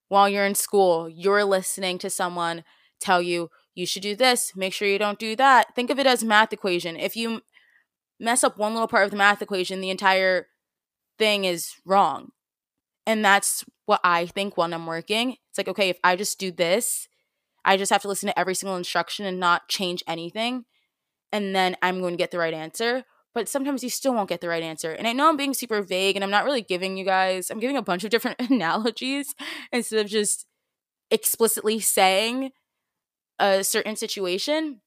While 0.08 0.28
you're 0.28 0.46
in 0.46 0.54
school, 0.54 1.08
you're 1.08 1.44
listening 1.44 1.98
to 1.98 2.10
someone 2.10 2.64
tell 3.00 3.20
you 3.20 3.50
you 3.74 3.86
should 3.86 4.02
do 4.02 4.16
this, 4.16 4.52
make 4.56 4.72
sure 4.72 4.88
you 4.88 4.98
don't 4.98 5.18
do 5.18 5.36
that. 5.36 5.74
Think 5.74 5.90
of 5.90 5.98
it 5.98 6.06
as 6.06 6.24
math 6.24 6.52
equation. 6.52 6.96
If 6.96 7.14
you 7.14 7.42
mess 8.18 8.42
up 8.42 8.56
one 8.56 8.72
little 8.72 8.88
part 8.88 9.04
of 9.04 9.10
the 9.10 9.16
math 9.16 9.42
equation, 9.42 9.80
the 9.80 9.90
entire 9.90 10.46
thing 11.18 11.44
is 11.44 11.74
wrong. 11.84 12.30
And 13.06 13.24
that's 13.24 13.64
what 13.84 14.00
I 14.02 14.26
think 14.26 14.56
when 14.56 14.72
I'm 14.72 14.86
working. 14.86 15.36
It's 15.50 15.58
like, 15.58 15.68
okay, 15.68 15.90
if 15.90 15.98
I 16.02 16.16
just 16.16 16.38
do 16.38 16.50
this, 16.50 17.06
I 17.64 17.76
just 17.76 17.92
have 17.92 18.02
to 18.02 18.08
listen 18.08 18.28
to 18.28 18.38
every 18.38 18.54
single 18.54 18.76
instruction 18.76 19.26
and 19.26 19.38
not 19.38 19.68
change 19.68 20.02
anything. 20.06 20.64
And 21.30 21.54
then 21.54 21.76
I'm 21.82 22.00
going 22.00 22.14
to 22.14 22.18
get 22.18 22.30
the 22.30 22.38
right 22.38 22.54
answer. 22.54 23.04
But 23.36 23.50
sometimes 23.50 23.84
you 23.84 23.90
still 23.90 24.14
won't 24.14 24.30
get 24.30 24.40
the 24.40 24.48
right 24.48 24.62
answer. 24.62 24.92
And 24.92 25.06
I 25.06 25.12
know 25.12 25.28
I'm 25.28 25.36
being 25.36 25.52
super 25.52 25.82
vague 25.82 26.16
and 26.16 26.24
I'm 26.24 26.30
not 26.30 26.46
really 26.46 26.62
giving 26.62 26.96
you 26.96 27.04
guys, 27.04 27.50
I'm 27.50 27.60
giving 27.60 27.76
a 27.76 27.82
bunch 27.82 28.02
of 28.02 28.08
different 28.08 28.40
analogies 28.50 29.34
instead 29.70 30.00
of 30.00 30.10
just 30.10 30.46
explicitly 31.10 31.78
saying 31.78 32.52
a 33.38 33.62
certain 33.62 33.94
situation. 33.94 34.80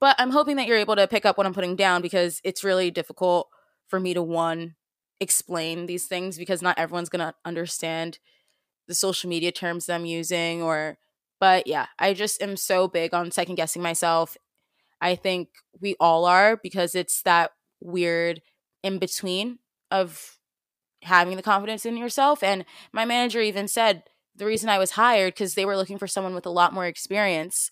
But 0.00 0.16
I'm 0.18 0.32
hoping 0.32 0.56
that 0.56 0.66
you're 0.66 0.76
able 0.76 0.96
to 0.96 1.06
pick 1.06 1.24
up 1.24 1.38
what 1.38 1.46
I'm 1.46 1.54
putting 1.54 1.76
down 1.76 2.02
because 2.02 2.40
it's 2.42 2.64
really 2.64 2.90
difficult 2.90 3.46
for 3.86 4.00
me 4.00 4.12
to 4.12 4.22
one 4.24 4.74
explain 5.20 5.86
these 5.86 6.06
things 6.06 6.36
because 6.36 6.62
not 6.62 6.76
everyone's 6.76 7.08
going 7.08 7.24
to 7.24 7.32
understand 7.44 8.18
the 8.88 8.94
social 8.96 9.30
media 9.30 9.52
terms 9.52 9.86
that 9.86 9.94
I'm 9.94 10.04
using 10.04 10.62
or 10.62 10.98
but 11.38 11.68
yeah, 11.68 11.86
I 12.00 12.12
just 12.12 12.42
am 12.42 12.56
so 12.56 12.88
big 12.88 13.14
on 13.14 13.30
second 13.30 13.54
guessing 13.54 13.82
myself. 13.82 14.36
I 15.00 15.14
think 15.14 15.50
we 15.80 15.94
all 16.00 16.24
are 16.24 16.56
because 16.56 16.96
it's 16.96 17.22
that 17.22 17.52
weird 17.80 18.42
in 18.82 18.98
between 18.98 19.58
of 19.90 20.36
having 21.02 21.36
the 21.36 21.42
confidence 21.42 21.84
in 21.86 21.96
yourself 21.96 22.42
and 22.42 22.64
my 22.92 23.04
manager 23.04 23.40
even 23.40 23.68
said 23.68 24.04
the 24.36 24.46
reason 24.46 24.68
I 24.70 24.78
was 24.78 24.92
hired 24.92 25.36
cuz 25.36 25.54
they 25.54 25.66
were 25.66 25.76
looking 25.76 25.98
for 25.98 26.06
someone 26.08 26.34
with 26.34 26.46
a 26.46 26.50
lot 26.50 26.72
more 26.72 26.86
experience. 26.86 27.70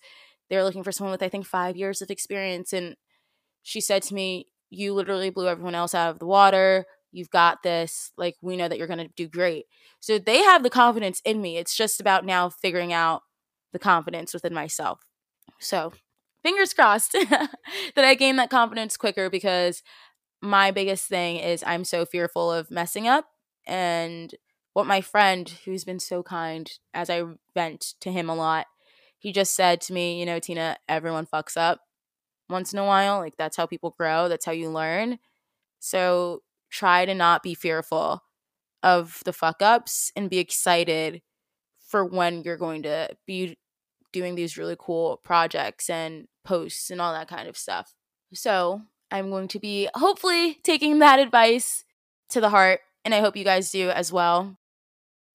They 0.49 0.57
were 0.57 0.63
looking 0.63 0.83
for 0.83 0.91
someone 0.91 1.11
with 1.11 1.23
I 1.23 1.29
think 1.29 1.45
5 1.45 1.75
years 1.75 2.01
of 2.01 2.11
experience 2.11 2.73
and 2.73 2.95
she 3.63 3.81
said 3.81 4.03
to 4.03 4.13
me, 4.13 4.47
"You 4.69 4.93
literally 4.93 5.29
blew 5.29 5.47
everyone 5.47 5.75
else 5.75 5.95
out 5.95 6.09
of 6.11 6.19
the 6.19 6.25
water. 6.27 6.85
You've 7.11 7.29
got 7.29 7.63
this. 7.63 8.11
Like 8.17 8.35
we 8.41 8.57
know 8.57 8.67
that 8.67 8.77
you're 8.77 8.87
going 8.87 8.99
to 8.99 9.09
do 9.15 9.27
great. 9.27 9.65
So 9.99 10.19
they 10.19 10.39
have 10.43 10.63
the 10.63 10.69
confidence 10.69 11.21
in 11.25 11.41
me. 11.41 11.57
It's 11.57 11.75
just 11.75 11.99
about 12.01 12.25
now 12.25 12.49
figuring 12.49 12.93
out 12.93 13.23
the 13.71 13.79
confidence 13.79 14.33
within 14.33 14.53
myself. 14.53 15.01
So 15.59 15.93
fingers 16.43 16.73
crossed 16.73 17.13
that 17.29 17.49
i 17.97 18.13
gain 18.15 18.35
that 18.35 18.49
confidence 18.49 18.97
quicker 18.97 19.29
because 19.29 19.81
my 20.41 20.71
biggest 20.71 21.07
thing 21.07 21.37
is 21.37 21.63
i'm 21.65 21.83
so 21.85 22.05
fearful 22.05 22.51
of 22.51 22.71
messing 22.71 23.07
up 23.07 23.25
and 23.65 24.35
what 24.73 24.85
my 24.87 25.01
friend 25.01 25.49
who's 25.65 25.83
been 25.83 25.99
so 25.99 26.23
kind 26.23 26.71
as 26.93 27.09
i 27.09 27.23
vent 27.53 27.93
to 28.01 28.11
him 28.11 28.29
a 28.29 28.35
lot 28.35 28.67
he 29.17 29.31
just 29.31 29.55
said 29.55 29.81
to 29.81 29.93
me 29.93 30.19
you 30.19 30.25
know 30.25 30.39
tina 30.39 30.77
everyone 30.89 31.25
fucks 31.25 31.57
up 31.57 31.81
once 32.49 32.73
in 32.73 32.79
a 32.79 32.85
while 32.85 33.19
like 33.19 33.35
that's 33.37 33.57
how 33.57 33.65
people 33.65 33.95
grow 33.97 34.27
that's 34.29 34.45
how 34.45 34.51
you 34.51 34.69
learn. 34.69 35.19
So 35.79 36.41
try 36.71 37.05
to 37.05 37.13
not 37.13 37.43
be 37.43 37.55
fearful 37.55 38.23
of 38.83 39.21
the 39.25 39.33
fuck 39.33 39.61
ups 39.61 40.11
and 40.15 40.29
be 40.29 40.39
excited 40.39 41.21
for 41.87 42.05
when 42.05 42.43
you're 42.43 42.57
going 42.57 42.83
to 42.83 43.09
be 43.27 43.57
doing 44.13 44.35
these 44.35 44.57
really 44.57 44.77
cool 44.79 45.19
projects 45.23 45.89
and 45.89 46.27
posts 46.45 46.89
and 46.89 47.01
all 47.01 47.11
that 47.11 47.27
kind 47.27 47.49
of 47.49 47.57
stuff. 47.57 47.93
So, 48.33 48.81
I'm 49.11 49.29
going 49.29 49.47
to 49.49 49.59
be 49.59 49.89
hopefully 49.93 50.57
taking 50.63 50.99
that 50.99 51.19
advice 51.19 51.83
to 52.29 52.41
the 52.41 52.49
heart, 52.49 52.79
and 53.05 53.13
I 53.13 53.19
hope 53.19 53.37
you 53.37 53.43
guys 53.43 53.69
do 53.69 53.89
as 53.89 54.11
well. 54.11 54.57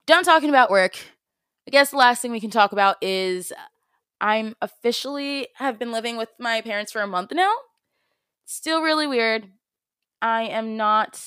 Done 0.06 0.24
talking 0.24 0.48
about 0.48 0.70
work. 0.70 0.96
I 1.66 1.70
guess 1.70 1.90
the 1.90 1.96
last 1.96 2.20
thing 2.20 2.32
we 2.32 2.40
can 2.40 2.50
talk 2.50 2.72
about 2.72 2.96
is 3.02 3.52
I'm 4.20 4.56
officially 4.60 5.48
have 5.56 5.78
been 5.78 5.92
living 5.92 6.16
with 6.16 6.30
my 6.38 6.60
parents 6.60 6.90
for 6.90 7.02
a 7.02 7.06
month 7.06 7.30
now. 7.32 7.52
Still 8.46 8.82
really 8.82 9.06
weird. 9.06 9.48
I 10.20 10.44
am 10.44 10.76
not 10.76 11.22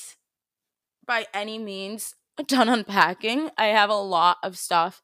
by 1.06 1.26
any 1.32 1.58
means 1.58 2.16
done 2.46 2.68
unpacking. 2.68 3.50
I 3.56 3.66
have 3.66 3.88
a 3.88 3.94
lot 3.94 4.38
of 4.42 4.58
stuff 4.58 5.02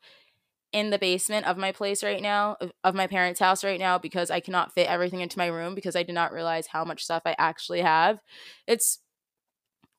in 0.72 0.90
the 0.90 0.98
basement 0.98 1.46
of 1.46 1.56
my 1.56 1.72
place 1.72 2.02
right 2.02 2.20
now, 2.20 2.56
of, 2.84 2.94
my 2.94 3.06
parents' 3.06 3.40
house 3.40 3.64
right 3.64 3.80
now, 3.80 3.98
because 3.98 4.30
I 4.30 4.40
cannot 4.40 4.72
fit 4.72 4.88
everything 4.88 5.20
into 5.20 5.38
my 5.38 5.46
room 5.46 5.74
because 5.74 5.96
I 5.96 6.02
did 6.02 6.14
not 6.14 6.32
realize 6.32 6.68
how 6.68 6.84
much 6.84 7.04
stuff 7.04 7.22
I 7.24 7.34
actually 7.38 7.80
have. 7.80 8.20
It's 8.66 8.98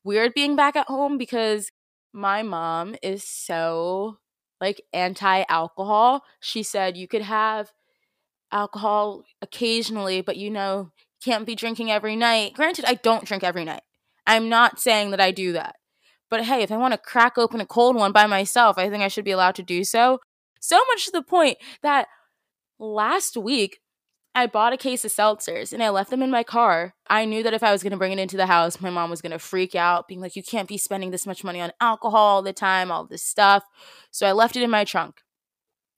weird 0.04 0.34
being 0.34 0.56
back 0.56 0.76
at 0.76 0.88
home 0.88 1.18
because 1.18 1.72
my 2.14 2.44
mom 2.44 2.96
is 3.02 3.24
so 3.24 4.18
like 4.62 4.82
anti 4.94 5.44
alcohol. 5.50 6.24
She 6.40 6.64
said 6.64 6.98
you 6.98 7.08
could 7.08 7.24
have 7.24 7.72
alcohol 8.52 9.24
occasionally, 9.42 10.22
but 10.22 10.38
you 10.38 10.50
know, 10.50 10.92
can't 11.24 11.46
be 11.46 11.56
drinking 11.56 11.92
every 11.92 12.16
night. 12.16 12.54
Granted, 12.54 12.86
I 12.86 12.96
don't 12.96 13.26
drink 13.26 13.44
every 13.44 13.66
night. 13.66 13.82
I'm 14.26 14.50
not 14.50 14.80
saying 14.80 15.12
that 15.12 15.22
I 15.22 15.32
do 15.32 15.54
that. 15.54 15.76
But 16.30 16.46
hey, 16.46 16.62
if 16.62 16.72
I 16.72 16.78
want 16.78 16.94
to 16.94 17.00
crack 17.00 17.38
open 17.38 17.60
a 17.60 17.66
cold 17.66 17.96
one 17.96 18.12
by 18.12 18.28
myself, 18.28 18.78
I 18.78 18.90
think 18.90 19.02
I 19.02 19.08
should 19.08 19.26
be 19.26 19.32
allowed 19.32 19.56
to 19.56 19.64
do 19.64 19.84
so. 19.84 20.20
So 20.60 20.78
much 20.92 21.06
to 21.06 21.12
the 21.12 21.24
point 21.24 21.58
that 21.82 22.08
last 22.78 23.38
week 23.38 23.80
I 24.36 24.46
bought 24.46 24.74
a 24.74 24.78
case 24.78 25.04
of 25.04 25.12
seltzers 25.12 25.74
and 25.74 25.82
I 25.82 25.90
left 25.90 26.12
them 26.12 26.22
in 26.22 26.30
my 26.30 26.44
car. 26.44 26.94
I 27.10 27.26
knew 27.26 27.44
that 27.44 27.54
if 27.54 27.64
I 27.64 27.72
was 27.72 27.82
going 27.82 27.92
to 27.92 27.98
bring 27.98 28.12
it 28.12 28.20
into 28.20 28.38
the 28.38 28.46
house, 28.46 28.80
my 28.80 28.90
mom 28.90 29.10
was 29.10 29.22
going 29.22 29.32
to 29.32 29.40
freak 29.40 29.76
out, 29.76 30.08
being 30.08 30.22
like, 30.22 30.36
You 30.36 30.44
can't 30.44 30.68
be 30.68 30.78
spending 30.78 31.12
this 31.12 31.26
much 31.26 31.44
money 31.44 31.60
on 31.60 31.72
alcohol 31.82 32.20
all 32.20 32.42
the 32.42 32.54
time, 32.54 32.92
all 32.92 33.06
this 33.06 33.24
stuff. 33.24 33.64
So 34.12 34.28
I 34.28 34.32
left 34.32 34.56
it 34.56 34.64
in 34.64 34.70
my 34.70 34.84
trunk. 34.84 35.22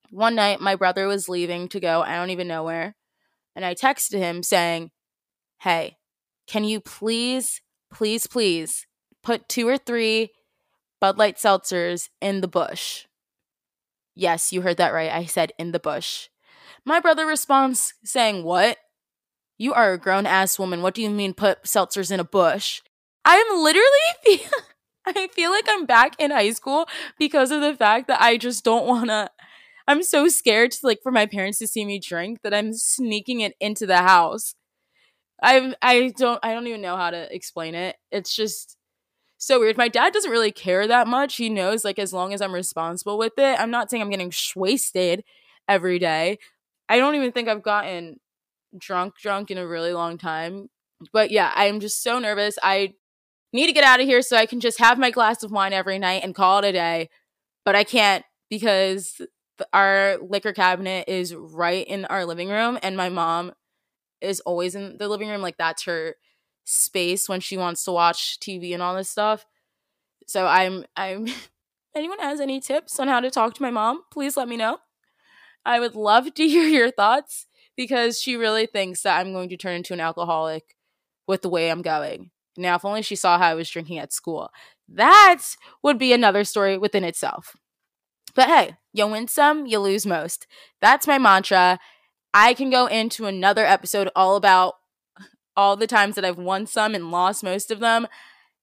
One 0.10 0.36
night, 0.36 0.60
my 0.60 0.76
brother 0.76 1.08
was 1.08 1.30
leaving 1.30 1.68
to 1.70 1.80
go, 1.80 2.02
I 2.02 2.16
don't 2.16 2.32
even 2.32 2.48
know 2.48 2.64
where. 2.64 2.96
And 3.56 3.66
I 3.66 3.76
texted 3.76 4.18
him 4.18 4.44
saying, 4.44 4.92
Hey, 5.60 5.98
can 6.48 6.64
you 6.64 6.80
please, 6.80 7.62
please, 7.92 8.28
please 8.28 8.88
put 9.22 9.50
two 9.50 9.68
or 9.68 9.78
three 9.78 10.32
Bud 11.00 11.18
Light 11.18 11.38
seltzers 11.38 12.10
in 12.22 12.42
the 12.42 12.48
bush? 12.48 13.06
Yes, 14.16 14.52
you 14.52 14.62
heard 14.62 14.78
that 14.78 14.94
right. 14.94 15.12
I 15.12 15.26
said 15.26 15.54
in 15.58 15.72
the 15.72 15.80
bush. 15.80 16.30
My 16.86 17.00
brother 17.00 17.26
responds 17.26 17.94
saying, 18.04 18.44
What? 18.44 18.78
You 19.58 19.74
are 19.74 19.94
a 19.94 20.00
grown 20.00 20.26
ass 20.26 20.58
woman. 20.58 20.82
What 20.82 20.96
do 20.96 21.02
you 21.02 21.10
mean 21.10 21.34
put 21.34 21.64
seltzers 21.64 22.12
in 22.12 22.20
a 22.20 22.24
bush? 22.24 22.82
I'm 23.24 23.46
literally, 23.58 24.42
I 25.06 25.28
feel 25.32 25.52
like 25.52 25.66
I'm 25.70 25.86
back 25.86 26.16
in 26.20 26.32
high 26.32 26.52
school 26.52 26.88
because 27.20 27.52
of 27.52 27.62
the 27.62 27.76
fact 27.76 28.08
that 28.08 28.22
I 28.22 28.38
just 28.38 28.64
don't 28.64 28.88
want 28.88 29.10
to 29.10 29.30
I'm 29.88 30.04
so 30.04 30.28
scared 30.28 30.72
to 30.72 30.80
like 30.84 31.00
for 31.04 31.12
my 31.12 31.26
parents 31.26 31.60
to 31.60 31.68
see 31.68 31.86
me 31.86 32.00
drink 32.00 32.40
that 32.44 32.54
I'm 32.54 32.74
sneaking 32.74 33.42
it 33.42 33.56
into 33.60 33.86
the 33.86 33.98
house. 33.98 34.56
I 35.42 35.74
I 35.82 36.14
don't 36.18 36.40
I 36.44 36.54
don't 36.54 36.68
even 36.68 36.82
know 36.82 36.98
how 36.98 37.10
to 37.10 37.34
explain 37.34 37.76
it. 37.76 37.98
It's 38.12 38.36
just 38.36 38.78
so 39.42 39.60
weird. 39.60 39.76
My 39.76 39.88
dad 39.88 40.14
doesn't 40.14 40.30
really 40.30 40.52
care 40.52 40.88
that 40.88 41.08
much. 41.08 41.38
He 41.38 41.50
knows, 41.50 41.84
like, 41.84 41.98
as 41.98 42.14
long 42.14 42.32
as 42.32 42.42
I'm 42.42 42.54
responsible 42.54 43.18
with 43.18 43.34
it, 43.38 43.60
I'm 43.60 43.72
not 43.72 43.90
saying 43.90 44.04
I'm 44.04 44.12
getting 44.12 44.32
wasted 44.56 45.24
every 45.68 45.98
day. 45.98 46.38
I 46.88 46.98
don't 46.98 47.16
even 47.16 47.32
think 47.32 47.48
I've 47.48 47.64
gotten 47.64 48.20
drunk, 48.78 49.16
drunk 49.20 49.50
in 49.50 49.58
a 49.58 49.68
really 49.68 49.94
long 49.94 50.20
time. 50.20 50.70
But 51.12 51.32
yeah, 51.32 51.52
I'm 51.56 51.80
just 51.80 52.04
so 52.04 52.20
nervous. 52.20 52.60
I 52.62 52.94
need 53.52 53.66
to 53.66 53.74
get 53.74 53.84
out 53.84 54.00
of 54.00 54.06
here 54.06 54.22
so 54.22 54.38
I 54.38 54.46
can 54.46 54.60
just 54.60 54.80
have 54.80 55.00
my 55.00 55.10
glass 55.10 55.42
of 55.42 55.52
wine 55.52 55.74
every 55.74 55.98
night 55.98 56.24
and 56.24 56.36
call 56.36 56.60
it 56.60 56.68
a 56.68 56.72
day. 56.72 57.10
But 57.66 57.76
I 57.76 57.84
can't 57.84 58.24
because 58.50 59.22
our 59.74 60.18
liquor 60.22 60.54
cabinet 60.54 61.06
is 61.08 61.34
right 61.34 61.86
in 61.88 62.06
our 62.06 62.26
living 62.26 62.50
room 62.50 62.78
and 62.84 62.96
my 62.96 63.10
mom 63.10 63.54
is 64.20 64.40
always 64.42 64.76
in 64.76 64.98
the 64.98 65.08
living 65.08 65.30
room 65.30 65.42
like 65.42 65.58
that's 65.58 65.84
her 65.86 66.16
space 66.64 67.28
when 67.28 67.40
she 67.40 67.58
wants 67.58 67.84
to 67.86 67.92
watch 67.92 68.40
TV 68.40 68.74
and 68.74 68.82
all 68.82 68.96
this 68.96 69.10
stuff. 69.10 69.46
So 70.28 70.46
I'm 70.48 70.86
I'm 70.96 71.28
anyone 71.96 72.20
has 72.20 72.40
any 72.40 72.60
tips 72.60 73.00
on 73.00 73.08
how 73.08 73.20
to 73.20 73.32
talk 73.32 73.54
to 73.56 73.62
my 73.62 73.72
mom, 73.72 74.04
please 74.12 74.38
let 74.38 74.48
me 74.48 74.58
know. 74.58 74.80
I 75.66 75.80
would 75.80 75.96
love 75.96 76.34
to 76.34 76.44
hear 76.48 76.66
your 76.66 76.92
thoughts 76.92 77.48
because 77.76 78.22
she 78.22 78.36
really 78.36 78.66
thinks 78.66 79.02
that 79.04 79.20
I'm 79.20 79.34
going 79.34 79.50
to 79.50 79.58
turn 79.58 79.76
into 79.76 79.94
an 79.94 80.00
alcoholic 80.00 80.76
with 81.28 81.42
the 81.42 81.50
way 81.50 81.70
I'm 81.70 81.82
going. 81.82 82.32
Now, 82.58 82.76
if 82.76 82.86
only 82.86 83.02
she 83.02 83.16
saw 83.16 83.38
how 83.38 83.48
I 83.48 83.54
was 83.54 83.70
drinking 83.70 84.00
at 84.00 84.12
school. 84.12 84.50
That 84.90 85.42
would 85.82 85.98
be 85.98 86.12
another 86.12 86.44
story 86.44 86.78
within 86.78 87.06
itself. 87.06 87.56
But 88.36 88.48
hey, 88.48 88.78
you 88.94 89.08
win 89.08 89.28
some, 89.28 89.66
you 89.66 89.80
lose 89.80 90.06
most. 90.06 90.48
That's 90.82 91.08
my 91.08 91.18
mantra. 91.18 91.80
I 92.34 92.54
can 92.54 92.70
go 92.70 92.88
into 92.88 93.26
another 93.26 93.66
episode 93.66 94.10
all 94.16 94.36
about 94.36 94.76
all 95.62 95.76
the 95.76 95.86
times 95.86 96.16
that 96.16 96.26
I've 96.26 96.40
won 96.40 96.66
some 96.66 96.96
and 96.96 97.12
lost 97.12 97.44
most 97.44 97.70
of 97.70 97.80
them. 97.80 98.08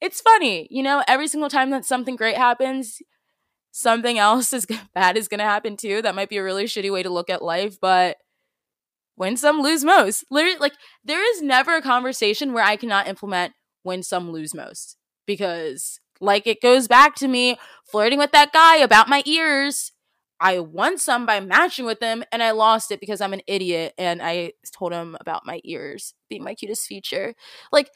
It's 0.00 0.20
funny, 0.20 0.66
you 0.68 0.82
know, 0.82 1.04
every 1.06 1.28
single 1.28 1.48
time 1.48 1.70
that 1.70 1.84
something 1.84 2.16
great 2.16 2.36
happens, 2.36 3.00
something 3.70 4.18
else 4.18 4.52
is 4.52 4.66
bad 4.94 5.16
is 5.16 5.28
going 5.28 5.38
to 5.38 5.44
happen 5.44 5.76
too. 5.76 6.02
That 6.02 6.16
might 6.16 6.28
be 6.28 6.38
a 6.38 6.42
really 6.42 6.64
shitty 6.64 6.92
way 6.92 7.04
to 7.04 7.08
look 7.10 7.30
at 7.30 7.40
life, 7.40 7.78
but 7.80 8.16
win 9.16 9.36
some, 9.36 9.60
lose 9.60 9.84
most. 9.84 10.24
Literally, 10.28 10.58
like, 10.58 10.74
there 11.04 11.24
is 11.34 11.40
never 11.40 11.76
a 11.76 11.82
conversation 11.82 12.52
where 12.52 12.64
I 12.64 12.74
cannot 12.74 13.06
implement 13.06 13.52
win 13.84 14.02
some, 14.02 14.32
lose 14.32 14.52
most 14.52 14.96
because, 15.24 16.00
like, 16.20 16.48
it 16.48 16.60
goes 16.60 16.88
back 16.88 17.14
to 17.16 17.28
me 17.28 17.58
flirting 17.84 18.18
with 18.18 18.32
that 18.32 18.52
guy 18.52 18.78
about 18.78 19.08
my 19.08 19.22
ears. 19.24 19.92
I 20.40 20.60
won 20.60 20.98
some 20.98 21.26
by 21.26 21.40
matching 21.40 21.84
with 21.84 22.00
them 22.00 22.22
and 22.30 22.42
I 22.42 22.52
lost 22.52 22.90
it 22.92 23.00
because 23.00 23.20
I'm 23.20 23.32
an 23.32 23.42
idiot 23.46 23.94
and 23.98 24.20
I 24.22 24.52
told 24.72 24.92
him 24.92 25.16
about 25.20 25.46
my 25.46 25.60
ears 25.64 26.14
being 26.28 26.44
my 26.44 26.54
cutest 26.54 26.86
feature. 26.86 27.34
Like, 27.72 27.90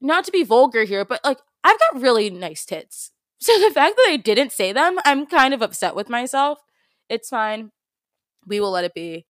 not 0.00 0.24
to 0.24 0.32
be 0.32 0.44
vulgar 0.44 0.84
here, 0.84 1.04
but 1.04 1.20
like, 1.24 1.38
I've 1.62 1.78
got 1.78 2.02
really 2.02 2.30
nice 2.30 2.64
tits. 2.64 3.10
So 3.42 3.58
the 3.58 3.74
fact 3.74 3.96
that 3.96 4.06
I 4.08 4.18
didn't 4.18 4.52
say 4.52 4.72
them, 4.72 5.00
I'm 5.04 5.26
kind 5.26 5.52
of 5.52 5.62
upset 5.62 5.96
with 5.96 6.08
myself. 6.08 6.60
It's 7.08 7.28
fine. 7.28 7.72
We 8.46 8.60
will 8.60 8.70
let 8.70 8.84
it 8.84 8.94
be. 8.94 9.26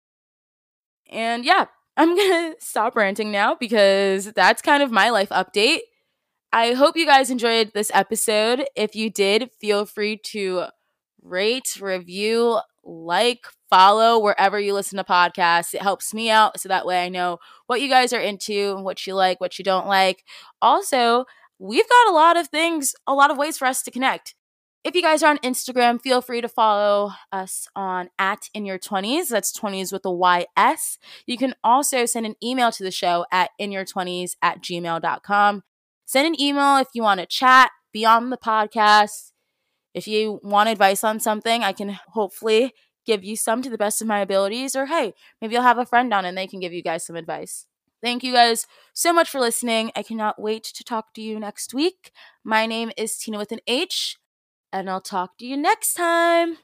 And 1.11 1.43
yeah, 1.43 1.65
I'm 1.97 2.15
going 2.15 2.53
to 2.53 2.55
stop 2.59 2.95
ranting 2.95 3.33
now 3.33 3.55
because 3.59 4.31
that's 4.31 4.61
kind 4.61 4.81
of 4.81 4.91
my 4.91 5.09
life 5.09 5.27
update. 5.27 5.79
I 6.53 6.71
hope 6.71 6.95
you 6.95 7.05
guys 7.05 7.29
enjoyed 7.29 7.71
this 7.73 7.91
episode. 7.93 8.63
If 8.77 8.95
you 8.95 9.09
did, 9.09 9.51
feel 9.59 9.85
free 9.85 10.15
to 10.27 10.67
rate, 11.29 11.77
review, 11.79 12.59
like, 12.83 13.45
follow 13.69 14.19
wherever 14.19 14.59
you 14.59 14.73
listen 14.73 14.97
to 14.97 15.03
podcasts. 15.03 15.73
It 15.73 15.81
helps 15.81 16.13
me 16.13 16.29
out 16.29 16.59
so 16.59 16.69
that 16.69 16.85
way 16.85 17.03
I 17.03 17.09
know 17.09 17.39
what 17.67 17.81
you 17.81 17.89
guys 17.89 18.13
are 18.13 18.19
into, 18.19 18.73
and 18.75 18.83
what 18.83 19.05
you 19.05 19.13
like, 19.13 19.41
what 19.41 19.59
you 19.59 19.63
don't 19.63 19.87
like. 19.87 20.23
Also, 20.61 21.25
we've 21.59 21.89
got 21.89 22.09
a 22.09 22.13
lot 22.13 22.37
of 22.37 22.47
things, 22.47 22.95
a 23.05 23.13
lot 23.13 23.31
of 23.31 23.37
ways 23.37 23.57
for 23.57 23.65
us 23.65 23.83
to 23.83 23.91
connect. 23.91 24.35
If 24.83 24.95
you 24.95 25.01
guys 25.01 25.21
are 25.21 25.29
on 25.29 25.39
Instagram, 25.39 26.01
feel 26.01 26.21
free 26.21 26.39
to 26.39 26.47
follow 26.47 27.11
us 27.31 27.67
on 27.75 28.09
at 28.17 28.49
in 28.53 28.65
your 28.65 28.79
20s. 28.79 29.27
That's 29.27 29.57
20s 29.57 29.91
with 29.91 30.05
a 30.05 30.45
YS. 30.57 30.97
You 31.25 31.37
can 31.37 31.55
also 31.61 32.05
send 32.05 32.25
an 32.25 32.35
email 32.41 32.71
to 32.71 32.83
the 32.83 32.91
show 32.91 33.25
at 33.29 33.49
in 33.59 33.73
your 33.73 33.83
20s 33.83 34.37
at 34.41 34.61
gmail.com. 34.61 35.63
Send 36.05 36.27
an 36.27 36.39
email 36.39 36.77
if 36.77 36.87
you 36.93 37.03
want 37.03 37.19
to 37.19 37.25
chat, 37.25 37.71
beyond 37.91 38.31
the 38.31 38.37
podcast. 38.37 39.31
If 39.97 40.07
you 40.07 40.39
want 40.43 40.69
advice 40.69 41.03
on 41.03 41.19
something, 41.19 41.63
I 41.63 41.73
can 41.73 41.97
hopefully 42.09 42.73
give 43.03 43.23
you 43.23 43.35
some 43.35 43.63
to 43.63 43.69
the 43.69 43.79
best 43.79 43.99
of 43.99 44.07
my 44.07 44.19
abilities. 44.19 44.75
Or 44.75 44.85
hey, 44.85 45.15
maybe 45.41 45.55
you'll 45.55 45.63
have 45.63 45.79
a 45.79 45.87
friend 45.87 46.13
on 46.13 46.23
and 46.23 46.37
they 46.37 46.45
can 46.45 46.59
give 46.59 46.71
you 46.71 46.83
guys 46.83 47.03
some 47.03 47.15
advice. 47.15 47.65
Thank 47.99 48.23
you 48.23 48.31
guys 48.31 48.67
so 48.93 49.11
much 49.11 49.27
for 49.27 49.39
listening. 49.39 49.91
I 49.95 50.03
cannot 50.03 50.39
wait 50.39 50.63
to 50.65 50.83
talk 50.83 51.15
to 51.15 51.21
you 51.21 51.39
next 51.39 51.73
week. 51.73 52.11
My 52.43 52.67
name 52.67 52.91
is 52.95 53.17
Tina 53.17 53.39
with 53.39 53.51
an 53.51 53.61
H, 53.65 54.17
and 54.71 54.87
I'll 54.87 55.01
talk 55.01 55.39
to 55.39 55.47
you 55.47 55.57
next 55.57 55.95
time. 55.95 56.57